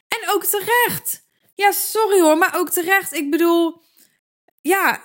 En 0.08 0.34
ook 0.34 0.46
terecht. 0.46 1.28
Ja, 1.56 1.72
sorry 1.72 2.20
hoor, 2.20 2.38
maar 2.38 2.56
ook 2.56 2.70
terecht. 2.70 3.14
Ik 3.14 3.32
bedoel, 3.32 3.82
ja, 4.62 5.02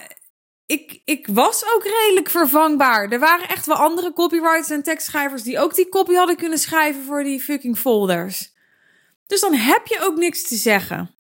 ik, 0.68 1.00
ik 1.04 1.26
was 1.26 1.64
ook 1.74 1.84
redelijk 1.84 2.30
vervangbaar. 2.30 3.08
Er 3.08 3.18
waren 3.18 3.48
echt 3.48 3.66
wel 3.66 3.76
andere 3.76 4.12
copywriters 4.12 4.70
en 4.70 4.82
tekstschrijvers 4.82 5.42
die 5.42 5.58
ook 5.58 5.74
die 5.74 5.88
copy 5.88 6.14
hadden 6.14 6.36
kunnen 6.36 6.58
schrijven 6.58 7.02
voor 7.04 7.24
die 7.24 7.40
fucking 7.40 7.78
folders. 7.78 8.52
Dus 9.26 9.40
dan 9.40 9.54
heb 9.54 9.86
je 9.86 10.00
ook 10.00 10.16
niks 10.16 10.48
te 10.48 10.54
zeggen. 10.54 11.14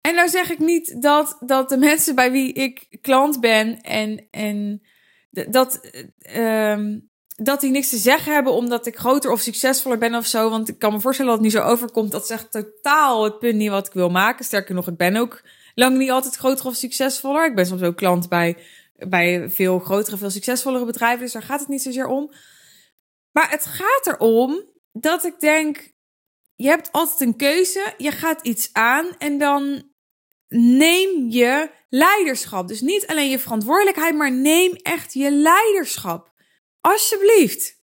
En 0.00 0.14
nou 0.14 0.28
zeg 0.28 0.50
ik 0.50 0.58
niet 0.58 1.02
dat, 1.02 1.36
dat 1.40 1.68
de 1.68 1.76
mensen 1.76 2.14
bij 2.14 2.32
wie 2.32 2.52
ik 2.52 2.86
klant 3.00 3.40
ben 3.40 3.80
en, 3.80 4.26
en 4.30 4.82
dat, 5.30 5.80
um, 6.36 7.10
dat 7.36 7.60
die 7.60 7.70
niks 7.70 7.88
te 7.88 7.96
zeggen 7.96 8.32
hebben 8.32 8.52
omdat 8.52 8.86
ik 8.86 8.96
groter 8.96 9.30
of 9.30 9.40
succesvoller 9.40 9.98
ben 9.98 10.14
of 10.14 10.26
zo. 10.26 10.50
Want 10.50 10.68
ik 10.68 10.78
kan 10.78 10.92
me 10.92 11.00
voorstellen 11.00 11.32
dat 11.32 11.40
het 11.40 11.52
niet 11.52 11.62
zo 11.62 11.68
overkomt. 11.68 12.12
Dat 12.12 12.30
echt 12.30 12.50
totaal 12.50 13.24
het 13.24 13.38
punt 13.38 13.54
niet 13.54 13.70
wat 13.70 13.86
ik 13.86 13.92
wil 13.92 14.10
maken. 14.10 14.44
Sterker 14.44 14.74
nog, 14.74 14.88
ik 14.88 14.96
ben 14.96 15.16
ook 15.16 15.42
lang 15.74 15.98
niet 15.98 16.10
altijd 16.10 16.34
groter 16.34 16.66
of 16.66 16.74
succesvoller. 16.74 17.46
Ik 17.46 17.54
ben 17.54 17.66
soms 17.66 17.82
ook 17.82 17.96
klant 17.96 18.28
bij, 18.28 18.58
bij 18.94 19.50
veel 19.50 19.78
grotere, 19.78 20.16
veel 20.16 20.30
succesvollere 20.30 20.84
bedrijven. 20.84 21.20
Dus 21.20 21.32
daar 21.32 21.42
gaat 21.42 21.60
het 21.60 21.68
niet 21.68 21.82
zozeer 21.82 22.06
om. 22.06 22.32
Maar 23.30 23.50
het 23.50 23.64
gaat 23.64 24.06
erom 24.06 24.70
dat 24.92 25.24
ik 25.24 25.40
denk, 25.40 25.92
je 26.54 26.66
hebt 26.66 26.92
altijd 26.92 27.20
een 27.20 27.36
keuze. 27.36 27.94
Je 27.96 28.10
gaat 28.10 28.46
iets 28.46 28.68
aan 28.72 29.06
en 29.18 29.38
dan 29.38 29.92
neem 30.48 31.30
je 31.30 31.70
leiderschap. 31.88 32.68
Dus 32.68 32.80
niet 32.80 33.06
alleen 33.06 33.30
je 33.30 33.38
verantwoordelijkheid, 33.38 34.14
maar 34.14 34.32
neem 34.32 34.72
echt 34.72 35.12
je 35.12 35.30
leiderschap. 35.30 36.32
Alsjeblieft. 36.80 37.82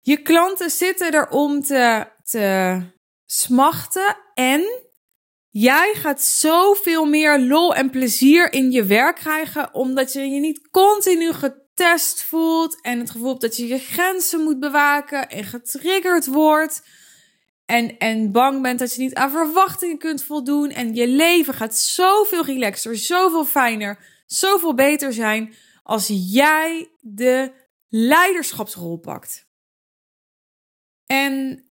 Je 0.00 0.22
klanten 0.22 0.70
zitten 0.70 1.12
er 1.12 1.28
om 1.28 1.62
te, 1.62 2.06
te 2.22 2.80
smachten 3.26 4.16
en 4.34 4.87
Jij 5.50 5.94
gaat 5.94 6.22
zoveel 6.22 7.04
meer 7.04 7.40
lol 7.40 7.74
en 7.74 7.90
plezier 7.90 8.52
in 8.52 8.70
je 8.70 8.84
werk 8.84 9.16
krijgen, 9.16 9.74
omdat 9.74 10.12
je 10.12 10.20
je 10.20 10.40
niet 10.40 10.68
continu 10.70 11.32
getest 11.32 12.22
voelt 12.22 12.80
en 12.80 12.98
het 12.98 13.10
gevoel 13.10 13.28
hebt 13.28 13.40
dat 13.40 13.56
je 13.56 13.66
je 13.66 13.78
grenzen 13.78 14.40
moet 14.40 14.60
bewaken 14.60 15.28
en 15.28 15.44
getriggerd 15.44 16.26
wordt. 16.26 16.82
En, 17.66 17.98
en 17.98 18.32
bang 18.32 18.62
bent 18.62 18.78
dat 18.78 18.94
je 18.94 19.02
niet 19.02 19.14
aan 19.14 19.30
verwachtingen 19.30 19.98
kunt 19.98 20.24
voldoen. 20.24 20.70
En 20.70 20.94
je 20.94 21.08
leven 21.08 21.54
gaat 21.54 21.76
zoveel 21.76 22.44
relaxer, 22.44 22.96
zoveel 22.96 23.44
fijner, 23.44 24.22
zoveel 24.26 24.74
beter 24.74 25.12
zijn 25.12 25.54
als 25.82 26.10
jij 26.30 26.90
de 27.00 27.52
leiderschapsrol 27.88 28.98
pakt. 28.98 29.46
En 31.06 31.67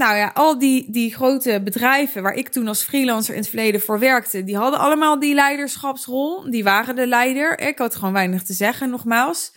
nou 0.00 0.16
ja, 0.16 0.30
al 0.34 0.58
die, 0.58 0.90
die 0.90 1.14
grote 1.14 1.60
bedrijven 1.64 2.22
waar 2.22 2.34
ik 2.34 2.48
toen 2.48 2.68
als 2.68 2.82
freelancer 2.82 3.34
in 3.34 3.40
het 3.40 3.48
verleden 3.48 3.80
voor 3.80 3.98
werkte, 3.98 4.44
die 4.44 4.56
hadden 4.56 4.80
allemaal 4.80 5.18
die 5.18 5.34
leiderschapsrol. 5.34 6.50
Die 6.50 6.64
waren 6.64 6.96
de 6.96 7.06
leider. 7.06 7.60
Ik 7.60 7.78
had 7.78 7.94
gewoon 7.94 8.12
weinig 8.12 8.42
te 8.42 8.52
zeggen, 8.52 8.90
nogmaals. 8.90 9.52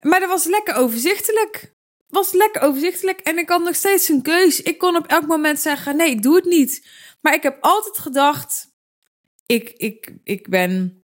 Maar 0.00 0.20
dat 0.20 0.28
was 0.28 0.44
lekker 0.44 0.74
overzichtelijk. 0.74 1.74
Was 2.08 2.32
lekker 2.32 2.62
overzichtelijk 2.62 3.20
en 3.20 3.38
ik 3.38 3.48
had 3.48 3.62
nog 3.62 3.74
steeds 3.74 4.08
een 4.08 4.22
keus. 4.22 4.62
Ik 4.62 4.78
kon 4.78 4.96
op 4.96 5.06
elk 5.06 5.26
moment 5.26 5.60
zeggen: 5.60 5.96
nee, 5.96 6.10
ik 6.10 6.22
doe 6.22 6.36
het 6.36 6.44
niet. 6.44 6.86
Maar 7.20 7.34
ik 7.34 7.42
heb 7.42 7.56
altijd 7.60 7.98
gedacht: 7.98 8.74
ik, 9.46 9.68
ik, 9.76 10.12
ik 10.24 10.48
ben 10.48 11.04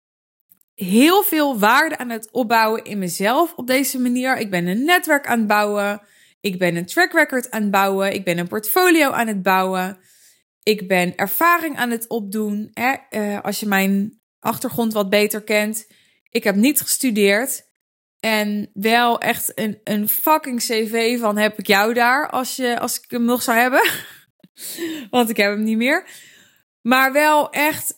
heel 0.75 1.23
veel 1.23 1.59
waarde 1.59 1.99
aan 1.99 2.11
het 2.11 2.31
opbouwen 2.31 2.85
in 2.85 2.99
mezelf 2.99 3.55
op 3.55 3.67
deze 3.67 4.01
manier. 4.01 4.39
Ik 4.39 4.51
ben 4.51 4.67
een 4.67 4.85
netwerk 4.85 5.27
aan 5.27 5.39
het 5.39 5.47
bouwen. 5.47 6.01
Ik 6.40 6.59
ben 6.59 6.76
een 6.76 6.87
track 6.87 7.12
record 7.12 7.50
aan 7.50 7.62
het 7.62 7.71
bouwen. 7.71 8.14
Ik 8.14 8.25
ben 8.25 8.38
een 8.38 8.49
portfolio 8.49 9.11
aan 9.11 9.26
het 9.26 9.42
bouwen. 9.42 9.99
Ik 10.62 10.88
ben 10.88 11.16
ervaring 11.16 11.76
aan 11.76 11.90
het 11.90 12.09
opdoen. 12.09 12.71
Uh, 13.11 13.40
als 13.40 13.61
je 13.61 13.66
mijn 13.66 14.21
achtergrond 14.40 14.92
wat 14.92 15.09
beter 15.09 15.42
kent. 15.42 15.87
Ik 16.30 16.45
heb 16.45 16.54
niet 16.54 16.80
gestudeerd. 16.80 17.66
En 18.21 18.71
wel 18.75 19.21
echt 19.21 19.59
een, 19.59 19.80
een 19.85 20.09
fucking 20.09 20.59
cv 20.61 21.18
van 21.18 21.37
heb 21.37 21.59
ik 21.59 21.66
jou 21.66 21.95
daar 21.95 22.30
als, 22.30 22.57
je, 22.57 22.78
als 22.78 23.00
ik 23.00 23.11
hem 23.11 23.25
nog 23.25 23.42
zou 23.42 23.59
hebben. 23.59 23.90
Want 25.11 25.30
ik 25.30 25.37
heb 25.37 25.50
hem 25.50 25.62
niet 25.62 25.76
meer. 25.76 26.09
Maar 26.80 27.12
wel 27.12 27.50
echt 27.50 27.95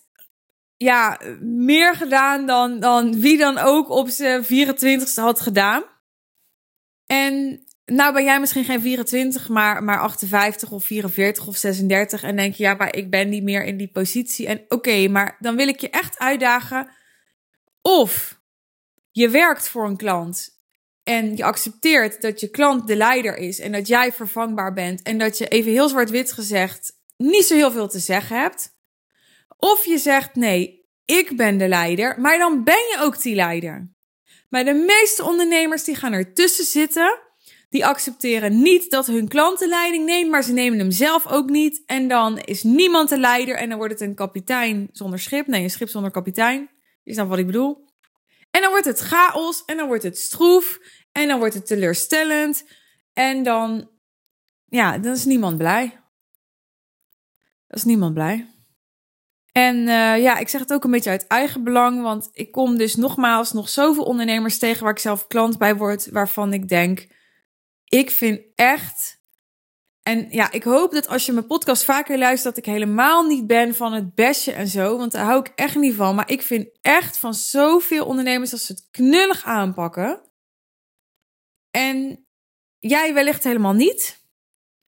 ja, 0.76 1.20
meer 1.40 1.94
gedaan 1.94 2.47
dan, 2.47 2.80
dan 2.80 3.20
wie 3.20 3.38
dan 3.38 3.59
ook 3.59 3.90
op 3.90 4.09
zijn 4.09 4.44
24ste 4.44 5.14
had 5.14 5.40
gedaan. 5.40 5.82
En 7.06 7.64
nou 7.85 8.13
ben 8.13 8.25
jij 8.25 8.41
misschien 8.41 8.65
geen 8.65 8.81
24, 8.81 9.49
maar, 9.49 9.83
maar 9.85 10.01
58 10.01 10.71
of 10.71 10.85
44 10.85 11.47
of 11.47 11.57
36. 11.57 12.23
En 12.23 12.37
denk 12.37 12.55
je, 12.55 12.63
ja, 12.63 12.75
maar 12.75 12.97
ik 12.97 13.11
ben 13.11 13.29
niet 13.29 13.43
meer 13.43 13.65
in 13.65 13.77
die 13.77 13.91
positie. 13.93 14.47
En 14.47 14.65
oké, 14.69 15.09
maar 15.09 15.37
dan 15.39 15.57
wil 15.57 15.69
ik 15.69 15.81
je 15.81 15.91
echt 15.91 16.19
uitdagen. 16.19 16.89
Of 17.83 18.41
je 19.11 19.29
werkt 19.29 19.69
voor 19.69 19.87
een 19.87 19.97
klant 19.97 20.59
en 21.03 21.37
je 21.37 21.45
accepteert 21.45 22.23
dat 22.23 22.41
je 22.41 22.51
klant 22.51 22.87
de 22.87 22.97
leider 22.97 23.37
is 23.37 23.59
en 23.59 23.73
dat 23.73 23.87
jij 23.87 24.13
vervangbaar 24.13 24.73
bent. 24.73 25.03
En 25.03 25.19
dat 25.19 25.39
je 25.39 25.49
even 25.49 25.73
heel 25.73 25.89
zwart-wit 25.89 26.33
gezegd 26.33 26.99
niet 27.17 27.45
zo 27.45 27.55
heel 27.55 27.71
veel 27.71 27.89
te 27.89 27.99
zeggen 27.99 28.41
hebt. 28.41 28.79
Of 29.59 29.85
je 29.85 29.99
zegt, 29.99 30.35
nee, 30.35 30.89
ik 31.05 31.37
ben 31.37 31.59
de 31.59 31.69
leider, 31.69 32.21
maar 32.21 32.39
dan 32.39 32.65
ben 32.65 32.75
je 32.75 32.97
ook 33.01 33.23
die 33.23 33.35
leider. 33.35 33.93
Maar 34.49 34.65
de 34.65 34.75
meeste 34.75 35.25
ondernemers 35.25 35.85
die 35.85 35.95
gaan 35.95 36.13
ertussen 36.13 36.65
zitten 36.65 37.19
die 37.71 37.87
accepteren 37.87 38.62
niet 38.62 38.91
dat 38.91 39.07
hun 39.07 39.29
klant 39.29 39.59
de 39.59 39.69
leiding 39.69 40.05
neemt, 40.05 40.31
maar 40.31 40.43
ze 40.43 40.53
nemen 40.53 40.79
hem 40.79 40.91
zelf 40.91 41.27
ook 41.27 41.50
niet. 41.50 41.83
En 41.87 42.09
dan 42.09 42.39
is 42.39 42.62
niemand 42.62 43.09
de 43.09 43.19
leider 43.19 43.57
en 43.57 43.69
dan 43.69 43.79
wordt 43.79 43.93
het 43.93 44.03
een 44.03 44.15
kapitein 44.15 44.89
zonder 44.93 45.19
schip. 45.19 45.47
Nee, 45.47 45.62
een 45.62 45.71
schip 45.71 45.89
zonder 45.89 46.11
kapitein. 46.11 46.71
Is 47.05 47.17
dat 47.17 47.29
wat 47.29 47.39
ik 47.39 47.47
bedoel? 47.47 47.89
En 48.50 48.61
dan 48.61 48.71
wordt 48.71 48.85
het 48.85 48.99
chaos 48.99 49.65
en 49.65 49.77
dan 49.77 49.87
wordt 49.87 50.03
het 50.03 50.19
stroef 50.19 50.79
en 51.12 51.29
dan 51.29 51.39
wordt 51.39 51.55
het 51.55 51.67
teleurstellend. 51.67 52.65
En 53.12 53.43
dan, 53.43 53.91
ja, 54.65 54.99
dan 54.99 55.12
is 55.12 55.25
niemand 55.25 55.57
blij. 55.57 55.89
Dan 57.67 57.79
is 57.79 57.85
niemand 57.85 58.15
blij. 58.15 58.47
En 59.53 59.77
uh, 59.77 60.23
ja, 60.23 60.39
ik 60.39 60.49
zeg 60.49 60.61
het 60.61 60.73
ook 60.73 60.85
een 60.85 60.91
beetje 60.91 61.11
uit 61.11 61.27
eigen 61.27 61.65
belang, 61.65 62.03
want 62.03 62.29
ik 62.33 62.53
kom 62.53 62.77
dus 62.77 62.95
nogmaals 62.95 63.53
nog 63.53 63.69
zoveel 63.69 64.05
ondernemers 64.05 64.59
tegen 64.59 64.83
waar 64.83 64.93
ik 64.93 64.99
zelf 64.99 65.27
klant 65.27 65.59
bij 65.59 65.77
word, 65.77 66.11
waarvan 66.11 66.53
ik 66.53 66.69
denk, 66.69 67.07
ik 67.90 68.11
vind 68.11 68.40
echt. 68.54 69.18
En 70.02 70.30
ja, 70.30 70.52
ik 70.52 70.62
hoop 70.62 70.92
dat 70.92 71.09
als 71.09 71.26
je 71.26 71.32
mijn 71.32 71.47
podcast 71.47 71.85
vaker 71.85 72.18
luistert, 72.18 72.54
dat 72.54 72.64
ik 72.66 72.73
helemaal 72.73 73.23
niet 73.23 73.47
ben 73.47 73.75
van 73.75 73.92
het 73.92 74.14
bestje 74.14 74.52
en 74.52 74.68
zo, 74.68 74.97
want 74.97 75.12
daar 75.12 75.25
hou 75.25 75.40
ik 75.40 75.52
echt 75.54 75.76
niet 75.76 75.94
van. 75.94 76.14
Maar 76.14 76.30
ik 76.30 76.42
vind 76.42 76.78
echt 76.80 77.18
van 77.18 77.35
zoveel 77.35 78.06
ondernemers 78.06 78.50
dat 78.50 78.61
ze 78.61 78.73
het 78.73 78.88
knullig 78.90 79.44
aanpakken. 79.44 80.20
En 81.70 82.26
jij 82.78 83.14
wellicht 83.14 83.44
helemaal 83.44 83.73
niet. 83.73 84.25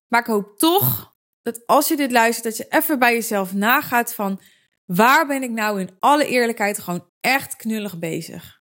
Maar 0.09 0.21
ik 0.21 0.27
hoop 0.27 0.59
toch 0.59 1.17
dat 1.43 1.67
als 1.67 1.89
je 1.89 1.97
dit 1.97 2.13
luistert, 2.13 2.45
dat 2.45 2.57
je 2.57 2.77
even 2.79 2.99
bij 2.99 3.13
jezelf 3.13 3.55
nagaat 3.55 4.15
van 4.15 4.41
waar 4.85 5.27
ben 5.27 5.43
ik 5.43 5.51
nou 5.51 5.81
in 5.81 5.97
alle 5.99 6.27
eerlijkheid 6.27 6.79
gewoon 6.79 7.11
echt 7.21 7.57
knullig 7.57 7.99
bezig. 7.99 8.62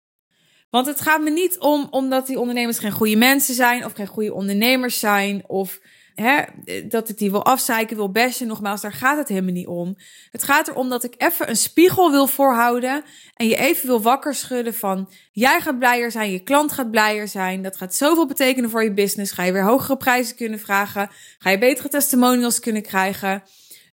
Want 0.73 0.85
het 0.85 1.01
gaat 1.01 1.21
me 1.21 1.29
niet 1.29 1.59
om 1.59 1.87
omdat 1.89 2.27
die 2.27 2.39
ondernemers 2.39 2.79
geen 2.79 2.91
goede 2.91 3.15
mensen 3.15 3.53
zijn 3.53 3.85
of 3.85 3.93
geen 3.93 4.07
goede 4.07 4.33
ondernemers 4.33 4.99
zijn 4.99 5.43
of 5.47 5.79
hè, 6.15 6.43
dat 6.87 7.09
ik 7.09 7.17
die 7.17 7.31
wil 7.31 7.45
afzeiken, 7.45 7.95
wil 7.95 8.11
bashen. 8.11 8.47
Nogmaals, 8.47 8.81
daar 8.81 8.93
gaat 8.93 9.17
het 9.17 9.27
helemaal 9.27 9.53
niet 9.53 9.67
om. 9.67 9.95
Het 10.31 10.43
gaat 10.43 10.67
erom 10.67 10.89
dat 10.89 11.03
ik 11.03 11.13
even 11.17 11.49
een 11.49 11.55
spiegel 11.55 12.11
wil 12.11 12.27
voorhouden 12.27 13.03
en 13.35 13.47
je 13.47 13.55
even 13.55 13.87
wil 13.87 14.01
wakker 14.01 14.35
schudden 14.35 14.73
van 14.73 15.09
jij 15.31 15.61
gaat 15.61 15.79
blijer 15.79 16.11
zijn, 16.11 16.31
je 16.31 16.43
klant 16.43 16.71
gaat 16.71 16.91
blijer 16.91 17.27
zijn. 17.27 17.61
Dat 17.61 17.77
gaat 17.77 17.95
zoveel 17.95 18.27
betekenen 18.27 18.69
voor 18.69 18.83
je 18.83 18.93
business. 18.93 19.31
Ga 19.31 19.43
je 19.43 19.51
weer 19.51 19.65
hogere 19.65 19.97
prijzen 19.97 20.35
kunnen 20.35 20.59
vragen? 20.59 21.09
Ga 21.37 21.49
je 21.49 21.57
betere 21.57 21.89
testimonials 21.89 22.59
kunnen 22.59 22.81
krijgen? 22.81 23.43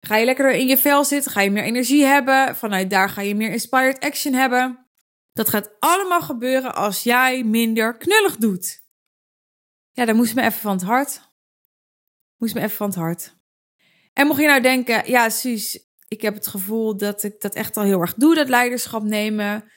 Ga 0.02 0.16
je 0.16 0.26
lekkerder 0.26 0.54
in 0.54 0.68
je 0.68 0.78
vel 0.78 1.04
zitten? 1.04 1.32
Ga 1.32 1.42
je 1.42 1.52
meer 1.52 1.64
energie 1.64 2.06
hebben? 2.06 2.56
Vanuit 2.56 2.90
daar 2.90 3.10
ga 3.10 3.22
je 3.22 3.36
meer 3.36 3.52
inspired 3.52 4.00
action 4.00 4.34
hebben. 4.34 4.87
Dat 5.38 5.50
gaat 5.50 5.72
allemaal 5.80 6.22
gebeuren 6.22 6.76
als 6.76 7.04
jij 7.04 7.44
minder 7.44 7.98
knullig 7.98 8.36
doet. 8.38 8.84
Ja, 9.92 10.06
dat 10.06 10.16
moest 10.16 10.36
me 10.36 10.42
even 10.42 10.60
van 10.60 10.72
het 10.72 10.82
hart. 10.82 11.22
Moest 12.38 12.54
me 12.54 12.62
even 12.62 12.76
van 12.76 12.88
het 12.88 12.96
hart. 12.96 13.36
En 14.14 14.28
mocht 14.28 14.40
je 14.40 14.48
nou 14.48 14.62
denken, 14.62 15.10
ja, 15.10 15.30
Suus, 15.30 15.90
ik 16.08 16.22
heb 16.22 16.34
het 16.34 16.48
gevoel 16.48 16.98
dat 16.98 17.24
ik 17.24 17.42
dat 17.42 17.56
echt 17.56 17.78
al 17.78 17.84
heel 17.84 18.02
erg 18.02 18.14
doe, 18.14 18.36
dat 18.36 18.50
leiderschap 18.50 19.04
nemen. 19.04 19.72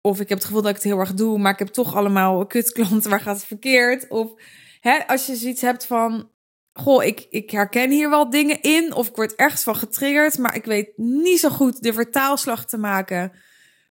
Of 0.00 0.20
ik 0.20 0.28
heb 0.28 0.38
het 0.38 0.46
gevoel 0.46 0.62
dat 0.62 0.70
ik 0.70 0.76
het 0.76 0.84
heel 0.84 0.98
erg 0.98 1.14
doe, 1.14 1.38
maar 1.38 1.52
ik 1.52 1.58
heb 1.58 1.68
toch 1.68 1.94
allemaal 1.94 2.46
kutklanten, 2.46 3.10
waar 3.10 3.20
gaat 3.20 3.36
het 3.36 3.46
verkeerd? 3.46 4.08
Of 4.08 4.32
hè, 4.80 5.06
als 5.06 5.26
je 5.26 5.36
zoiets 5.36 5.60
hebt 5.60 5.86
van, 5.86 6.30
goh, 6.72 7.04
ik, 7.04 7.26
ik 7.30 7.50
herken 7.50 7.90
hier 7.90 8.10
wel 8.10 8.30
dingen 8.30 8.60
in, 8.60 8.92
of 8.92 9.08
ik 9.08 9.16
word 9.16 9.34
ergens 9.34 9.62
van 9.62 9.76
getriggerd, 9.76 10.38
maar 10.38 10.54
ik 10.54 10.64
weet 10.64 10.92
niet 10.96 11.40
zo 11.40 11.48
goed 11.48 11.82
de 11.82 11.92
vertaalslag 11.92 12.66
te 12.66 12.78
maken 12.78 13.32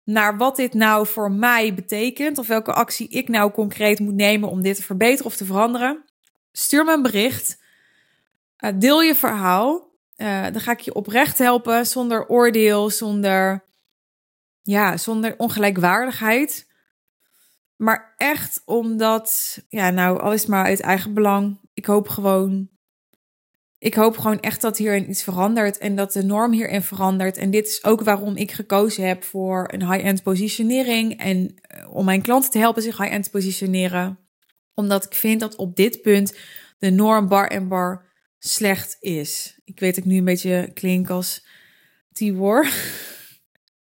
naar 0.05 0.37
wat 0.37 0.57
dit 0.57 0.75
nou 0.75 1.07
voor 1.07 1.33
mij 1.33 1.75
betekent, 1.75 2.39
of 2.39 2.47
welke 2.47 2.73
actie 2.73 3.09
ik 3.09 3.29
nou 3.29 3.51
concreet 3.51 3.99
moet 3.99 4.15
nemen 4.15 4.49
om 4.49 4.63
dit 4.63 4.77
te 4.77 4.83
verbeteren 4.83 5.27
of 5.27 5.37
te 5.37 5.45
veranderen. 5.45 6.05
Stuur 6.53 6.85
me 6.85 6.93
een 6.93 7.03
bericht. 7.03 7.61
Uh, 8.59 8.71
deel 8.75 9.03
je 9.03 9.15
verhaal. 9.15 9.91
Uh, 10.17 10.43
dan 10.43 10.61
ga 10.61 10.73
ik 10.73 10.81
je 10.81 10.95
oprecht 10.95 11.39
helpen, 11.39 11.87
zonder 11.87 12.29
oordeel, 12.29 12.91
zonder, 12.91 13.65
ja, 14.63 14.97
zonder 14.97 15.35
ongelijkwaardigheid. 15.39 16.71
Maar 17.77 18.15
echt 18.17 18.63
omdat, 18.65 19.59
ja, 19.69 19.91
nou, 19.91 20.21
alles 20.21 20.47
maar 20.47 20.65
uit 20.65 20.81
eigen 20.81 21.15
belang. 21.15 21.61
Ik 21.75 21.87
hoop 21.87 22.09
gewoon, 22.09 22.69
ik 23.83 23.95
hoop 23.95 24.19
gewoon 24.19 24.41
echt 24.41 24.61
dat 24.61 24.77
hierin 24.77 25.11
iets 25.11 25.23
verandert 25.23 25.79
en 25.79 25.97
dat 25.97 26.13
de 26.13 26.25
norm 26.25 26.53
hierin 26.53 26.83
verandert. 26.83 27.37
En 27.37 27.51
dit 27.51 27.67
is 27.67 27.85
ook 27.85 28.03
waarom 28.03 28.37
ik 28.37 28.53
gekozen 28.53 29.07
heb 29.07 29.25
voor 29.25 29.69
een 29.73 29.93
high-end 29.93 30.23
positionering 30.23 31.19
en 31.19 31.55
eh, 31.61 31.95
om 31.95 32.05
mijn 32.05 32.23
klanten 32.23 32.51
te 32.51 32.59
helpen 32.59 32.83
zich 32.83 32.99
high-end 32.99 33.31
positioneren. 33.31 34.19
Omdat 34.75 35.05
ik 35.05 35.15
vind 35.15 35.41
dat 35.41 35.57
op 35.57 35.77
dit 35.77 36.03
punt 36.03 36.39
de 36.79 36.91
norm 36.91 37.29
bar 37.29 37.49
en 37.49 37.69
bar 37.69 38.05
slecht 38.39 38.97
is. 39.01 39.61
Ik 39.65 39.81
weet 39.81 39.95
dat 39.95 40.05
ik 40.05 40.11
nu 40.11 40.17
een 40.19 40.25
beetje 40.25 40.71
klink 40.75 41.11
als 41.11 41.47
Tibor. 42.13 42.69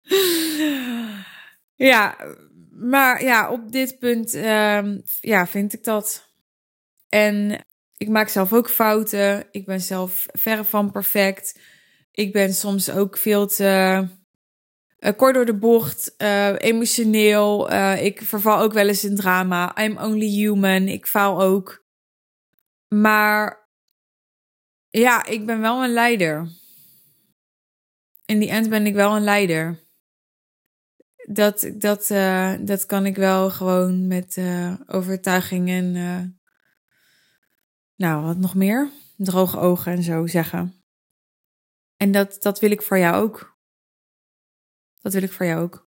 ja, 1.75 2.17
maar 2.71 3.23
ja, 3.23 3.51
op 3.51 3.71
dit 3.71 3.99
punt 3.99 4.33
um, 4.33 5.01
ja, 5.21 5.47
vind 5.47 5.73
ik 5.73 5.83
dat. 5.83 6.29
En 7.09 7.65
ik 8.01 8.09
maak 8.09 8.27
zelf 8.27 8.53
ook 8.53 8.69
fouten. 8.69 9.47
Ik 9.51 9.65
ben 9.65 9.81
zelf 9.81 10.25
verre 10.31 10.63
van 10.63 10.91
perfect. 10.91 11.59
Ik 12.11 12.31
ben 12.33 12.53
soms 12.53 12.91
ook 12.91 13.17
veel 13.17 13.47
te 13.47 14.07
uh, 14.99 15.11
kort 15.15 15.33
door 15.33 15.45
de 15.45 15.57
bocht, 15.57 16.15
uh, 16.17 16.55
emotioneel. 16.57 17.71
Uh, 17.71 18.03
ik 18.03 18.21
verval 18.21 18.59
ook 18.59 18.73
wel 18.73 18.87
eens 18.87 19.03
in 19.03 19.15
drama. 19.15 19.83
I'm 19.83 19.97
only 19.97 20.27
human. 20.27 20.87
Ik 20.87 21.07
faal 21.07 21.41
ook. 21.41 21.85
Maar 22.87 23.69
ja, 24.89 25.25
ik 25.25 25.45
ben 25.45 25.61
wel 25.61 25.83
een 25.83 25.93
leider. 25.93 26.49
In 28.25 28.39
die 28.39 28.49
end 28.49 28.69
ben 28.69 28.85
ik 28.85 28.93
wel 28.93 29.15
een 29.15 29.23
leider. 29.23 29.79
Dat, 31.27 31.71
dat, 31.73 32.07
dat 32.61 32.85
kan 32.85 33.05
ik 33.05 33.15
wel 33.15 33.49
gewoon 33.49 34.07
met 34.07 34.37
overtuiging 34.87 35.69
en. 35.69 36.40
Nou, 38.01 38.25
wat 38.25 38.37
nog 38.37 38.55
meer? 38.55 38.91
Droge 39.17 39.59
ogen 39.59 39.91
en 39.91 40.03
zo 40.03 40.27
zeggen. 40.27 40.83
En 41.97 42.11
dat, 42.11 42.37
dat 42.41 42.59
wil 42.59 42.71
ik 42.71 42.81
voor 42.81 42.97
jou 42.97 43.23
ook. 43.23 43.57
Dat 45.01 45.13
wil 45.13 45.23
ik 45.23 45.31
voor 45.31 45.45
jou 45.45 45.61
ook. 45.61 45.89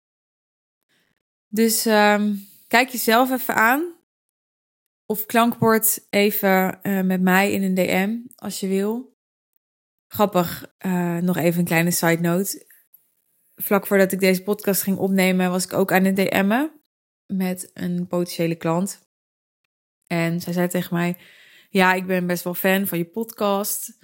Dus 1.48 1.86
um, 1.86 2.48
kijk 2.68 2.90
jezelf 2.90 3.32
even 3.32 3.56
aan 3.56 3.96
of 5.06 5.26
klankbord 5.26 6.06
even 6.10 6.80
uh, 6.84 7.02
met 7.02 7.22
mij 7.22 7.52
in 7.52 7.64
een 7.64 7.74
DM 7.74 8.18
als 8.36 8.60
je 8.60 8.68
wil. 8.68 9.18
Grappig, 10.08 10.76
uh, 10.86 11.18
nog 11.18 11.38
even 11.38 11.60
een 11.60 11.66
kleine 11.66 11.92
side 11.92 12.22
note. 12.22 12.68
Vlak 13.56 13.88
voordat 13.88 14.12
ik 14.12 14.20
deze 14.20 14.44
podcast 14.44 14.82
ging 14.82 14.98
opnemen, 14.98 15.52
was 15.52 15.66
ik 15.66 15.74
ook 15.74 15.92
aan 15.92 16.04
het 16.04 16.16
DM'en 16.16 16.72
met 17.26 17.72
een 17.74 18.08
potentiële 18.08 18.56
klant. 18.56 19.08
En 20.08 20.42
zij 20.42 20.54
zei 20.54 20.68
tegen 20.68 20.94
mij: 20.94 21.18
Ja, 21.70 21.94
ik 21.94 22.06
ben 22.06 22.28
best 22.28 22.44
wel 22.44 22.54
fan 22.54 22.88
van 22.88 22.98
je 22.98 23.06
podcast. 23.06 23.98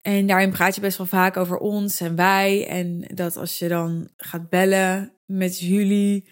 En 0.00 0.26
daarin 0.26 0.50
praat 0.50 0.74
je 0.74 0.80
best 0.80 0.98
wel 0.98 1.06
vaak 1.06 1.36
over 1.36 1.58
ons 1.58 2.00
en 2.00 2.16
wij. 2.16 2.66
En 2.66 3.00
dat 3.14 3.36
als 3.36 3.58
je 3.58 3.68
dan 3.68 4.08
gaat 4.16 4.48
bellen 4.48 5.12
met 5.24 5.58
jullie, 5.58 6.28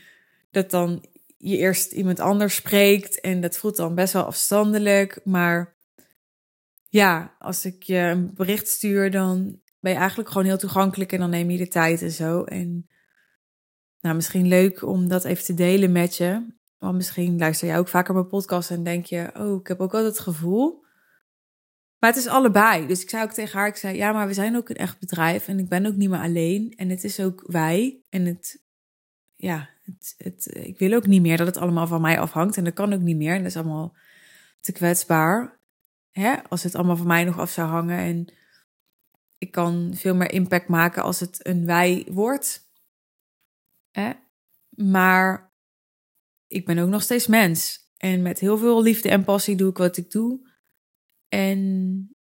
dat 0.51 0.71
dan 0.71 1.05
je 1.39 1.57
eerst 1.57 1.93
iemand 1.93 2.21
anders 2.21 2.55
spreekt 2.55 3.21
en 3.21 3.41
dat 3.41 3.57
voelt 3.57 3.77
dan 3.77 3.95
best 3.95 4.13
wel 4.13 4.25
afstandelijk. 4.25 5.21
Maar 5.25 5.77
ja, 6.89 7.37
als 7.39 7.65
ik 7.65 7.83
je 7.83 7.97
een 7.97 8.35
bericht 8.35 8.69
stuur, 8.69 9.11
dan 9.11 9.61
ben 9.81 9.93
je 9.93 9.99
eigenlijk 9.99 10.29
gewoon 10.29 10.47
heel 10.47 10.59
toegankelijk 10.59 11.13
en 11.13 11.19
dan 11.19 11.31
neem 11.31 11.51
je 11.51 11.59
de 11.59 11.69
tijd 11.69 12.03
en 12.03 12.11
zo. 12.11 12.45
En 12.45 12.89
nou, 14.01 14.15
misschien 14.15 14.49
leuk 14.49 14.83
om 14.83 15.09
dat 15.09 15.25
even 15.25 15.45
te 15.45 15.55
delen 15.55 15.93
met 15.93 16.17
je. 16.17 16.47
Want 16.83 16.95
misschien 16.97 17.39
luister 17.39 17.69
jij 17.69 17.79
ook 17.79 17.89
vaker 17.89 18.15
mijn 18.15 18.27
podcast 18.27 18.71
en 18.71 18.83
denk 18.83 19.07
je, 19.07 19.31
oh, 19.37 19.61
ik 19.61 19.67
heb 19.67 19.81
ook 19.81 19.93
wel 19.93 20.05
het 20.05 20.19
gevoel. 20.19 20.85
Maar 21.99 22.11
het 22.11 22.19
is 22.19 22.27
allebei. 22.27 22.87
Dus 22.87 23.03
ik 23.03 23.11
zei 23.11 23.23
ook 23.23 23.33
tegen 23.33 23.59
haar, 23.59 23.69
ik 23.69 23.77
zei, 23.77 23.97
ja, 23.97 24.13
maar 24.13 24.27
we 24.27 24.35
zijn 24.35 24.57
ook 24.57 24.69
een 24.69 24.77
echt 24.77 24.99
bedrijf 24.99 25.49
en 25.49 25.59
ik 25.59 25.69
ben 25.69 25.87
ook 25.87 25.95
niet 25.95 26.11
meer 26.11 26.21
alleen. 26.21 26.73
En 26.77 26.89
het 26.89 27.05
is 27.05 27.21
ook 27.21 27.43
wij. 27.47 28.03
En 28.09 28.25
het, 28.25 28.63
ja, 29.35 29.69
het, 29.83 30.15
het, 30.19 30.55
ik 30.55 30.79
wil 30.79 30.93
ook 30.93 31.07
niet 31.07 31.23
meer 31.23 31.37
dat 31.37 31.47
het 31.47 31.57
allemaal 31.57 31.87
van 31.87 32.01
mij 32.01 32.21
afhangt. 32.21 32.57
En 32.57 32.65
dat 32.65 32.75
kan 32.75 32.93
ook 32.93 33.01
niet 33.01 33.17
meer. 33.17 33.35
En 33.35 33.43
dat 33.43 33.51
is 33.51 33.57
allemaal 33.57 33.95
te 34.61 34.73
kwetsbaar. 34.73 35.59
Hè? 36.11 36.35
Als 36.49 36.63
het 36.63 36.75
allemaal 36.75 36.97
van 36.97 37.07
mij 37.07 37.25
nog 37.25 37.39
af 37.39 37.51
zou 37.51 37.69
hangen. 37.69 37.99
En 37.99 38.33
ik 39.39 39.51
kan 39.51 39.93
veel 39.95 40.15
meer 40.15 40.33
impact 40.33 40.69
maken 40.69 41.03
als 41.03 41.21
het 41.21 41.47
een 41.47 41.67
wij 41.67 42.07
wordt. 42.11 42.71
Hè? 43.91 44.13
Maar 44.69 45.52
ik 46.53 46.67
ben 46.67 46.79
ook 46.79 46.89
nog 46.89 47.03
steeds 47.03 47.27
mens. 47.27 47.91
En 47.97 48.23
met 48.23 48.39
heel 48.39 48.59
veel 48.59 48.83
liefde 48.83 49.09
en 49.09 49.25
passie 49.25 49.57
doe 49.57 49.71
ik 49.71 49.77
wat 49.77 49.97
ik 49.97 50.11
doe. 50.11 50.51
En 51.29 52.17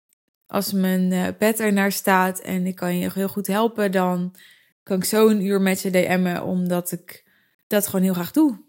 als 0.47 0.73
mijn 0.73 1.12
uh, 1.12 1.29
pet 1.38 1.59
er 1.59 1.73
naar 1.73 1.93
staat 1.93 2.41
en 2.41 2.67
ik 2.67 2.75
kan 2.75 2.97
je 2.97 3.11
heel 3.12 3.29
goed 3.29 3.47
helpen, 3.47 3.93
dan 3.93 4.35
kan 4.83 4.97
ik 4.97 5.05
zo 5.05 5.29
een 5.29 5.45
uur 5.45 5.61
met 5.61 5.81
je 5.81 5.91
DM'en, 5.91 6.43
omdat 6.43 6.93
ik 6.93 7.31
dat 7.67 7.87
gewoon 7.87 8.03
heel 8.03 8.14
graag 8.14 8.31
doe. 8.31 8.67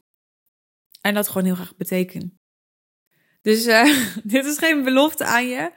En 1.02 1.14
dat 1.14 1.28
gewoon 1.28 1.46
heel 1.46 1.56
graag 1.56 1.76
betekent. 1.76 2.34
Dus 3.42 3.68
uh, 3.68 4.08
dit 4.34 4.46
is 4.46 4.58
geen 4.58 4.84
belofte 4.84 5.26
aan 5.26 5.48
je, 5.48 5.72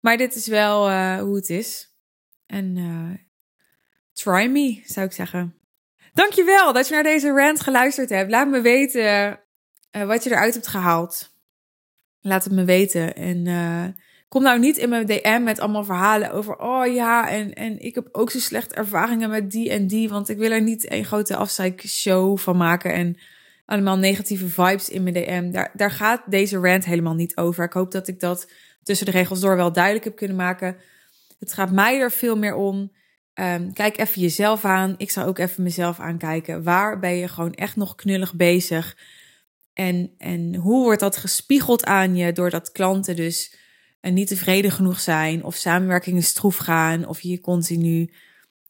maar 0.00 0.16
dit 0.16 0.34
is 0.34 0.46
wel 0.46 0.90
uh, 0.90 1.20
hoe 1.20 1.36
het 1.36 1.50
is. 1.50 1.96
En 2.46 2.76
try 4.12 4.46
me, 4.46 4.82
zou 4.84 5.06
ik 5.06 5.12
zeggen. 5.12 5.61
Dankjewel 6.12 6.72
dat 6.72 6.88
je 6.88 6.94
naar 6.94 7.02
deze 7.02 7.30
rant 7.30 7.60
geluisterd 7.60 8.08
hebt. 8.08 8.30
Laat 8.30 8.48
me 8.48 8.60
weten 8.60 9.40
wat 9.90 10.24
je 10.24 10.30
eruit 10.30 10.54
hebt 10.54 10.66
gehaald. 10.66 11.30
Laat 12.20 12.44
het 12.44 12.52
me 12.52 12.64
weten. 12.64 13.14
En 13.14 13.46
Kom 14.32 14.42
nou 14.42 14.58
niet 14.58 14.76
in 14.76 14.88
mijn 14.88 15.06
DM 15.06 15.42
met 15.42 15.60
allemaal 15.60 15.84
verhalen 15.84 16.32
over, 16.32 16.58
oh 16.58 16.94
ja, 16.94 17.28
en, 17.28 17.54
en 17.54 17.78
ik 17.78 17.94
heb 17.94 18.08
ook 18.12 18.30
zo 18.30 18.38
slechte 18.38 18.74
ervaringen 18.74 19.30
met 19.30 19.50
die 19.50 19.70
en 19.70 19.86
die, 19.86 20.08
want 20.08 20.28
ik 20.28 20.38
wil 20.38 20.50
er 20.50 20.62
niet 20.62 20.90
een 20.92 21.04
grote 21.04 21.48
show 21.86 22.38
van 22.38 22.56
maken 22.56 22.92
en 22.92 23.16
allemaal 23.66 23.98
negatieve 23.98 24.48
vibes 24.48 24.88
in 24.88 25.02
mijn 25.02 25.14
DM. 25.14 25.50
Daar, 25.50 25.70
daar 25.74 25.90
gaat 25.90 26.22
deze 26.26 26.58
rant 26.58 26.84
helemaal 26.84 27.14
niet 27.14 27.36
over. 27.36 27.64
Ik 27.64 27.72
hoop 27.72 27.90
dat 27.90 28.08
ik 28.08 28.20
dat 28.20 28.50
tussen 28.82 29.06
de 29.06 29.12
regels 29.12 29.40
door 29.40 29.56
wel 29.56 29.72
duidelijk 29.72 30.04
heb 30.04 30.16
kunnen 30.16 30.36
maken. 30.36 30.76
Het 31.38 31.52
gaat 31.52 31.72
mij 31.72 32.00
er 32.00 32.10
veel 32.10 32.36
meer 32.36 32.54
om. 32.54 32.92
Ehm, 33.34 33.72
kijk 33.72 33.98
even 33.98 34.20
jezelf 34.20 34.64
aan. 34.64 34.94
Ik 34.96 35.10
zou 35.10 35.28
ook 35.28 35.38
even 35.38 35.62
mezelf 35.62 36.00
aankijken. 36.00 36.62
Waar 36.62 36.98
ben 36.98 37.16
je 37.16 37.28
gewoon 37.28 37.54
echt 37.54 37.76
nog 37.76 37.94
knullig 37.94 38.34
bezig? 38.34 38.96
En, 39.72 40.14
en 40.18 40.54
hoe 40.54 40.82
wordt 40.82 41.00
dat 41.00 41.16
gespiegeld 41.16 41.84
aan 41.84 42.16
je 42.16 42.32
doordat 42.32 42.72
klanten 42.72 43.16
dus 43.16 43.56
uh, 44.00 44.12
niet 44.12 44.28
tevreden 44.28 44.70
genoeg 44.70 45.00
zijn 45.00 45.44
of 45.44 45.54
samenwerkingen 45.54 46.22
stroef 46.22 46.56
gaan 46.56 47.06
of 47.06 47.20
je 47.20 47.28
je 47.28 47.40
continu 47.40 48.12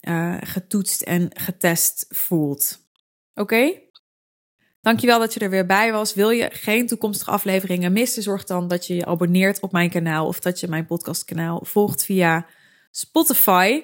uh, 0.01 0.37
getoetst 0.41 1.03
en 1.03 1.31
getest 1.35 2.07
voelt? 2.09 2.79
Oké? 3.35 3.81
Dankjewel 4.81 5.19
dat 5.19 5.35
je 5.35 5.41
er 5.41 5.51
weer 5.51 5.67
bij 5.67 5.93
was. 5.93 6.15
Wil 6.15 6.31
je 6.31 6.51
geen 6.53 6.87
toekomstige 6.87 7.31
afleveringen 7.31 7.93
missen? 7.93 8.23
Zorg 8.23 8.45
dan 8.45 8.69
dat 8.69 8.87
je 8.87 8.95
je 8.95 9.05
abonneert 9.05 9.61
op 9.61 9.73
mijn 9.73 9.91
kanaal 9.91 10.27
of 10.27 10.41
dat 10.41 10.61
je 10.61 10.69
mijn 10.69 10.87
podcastkanaal 10.87 11.61
volgt 11.65 12.05
via 12.05 12.47
Spotify. 12.91 13.83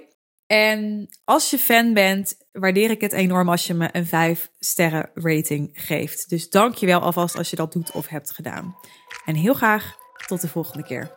En 0.48 1.08
als 1.24 1.50
je 1.50 1.58
fan 1.58 1.94
bent, 1.94 2.36
waardeer 2.52 2.90
ik 2.90 3.00
het 3.00 3.12
enorm 3.12 3.48
als 3.48 3.66
je 3.66 3.74
me 3.74 3.88
een 3.92 4.06
5 4.06 4.50
sterren 4.58 5.10
rating 5.14 5.70
geeft. 5.72 6.28
Dus 6.28 6.50
dankjewel 6.50 7.00
alvast 7.00 7.36
als 7.36 7.50
je 7.50 7.56
dat 7.56 7.72
doet 7.72 7.92
of 7.92 8.06
hebt 8.06 8.30
gedaan. 8.30 8.76
En 9.24 9.34
heel 9.34 9.54
graag 9.54 9.96
tot 10.26 10.40
de 10.40 10.48
volgende 10.48 10.84
keer. 10.84 11.16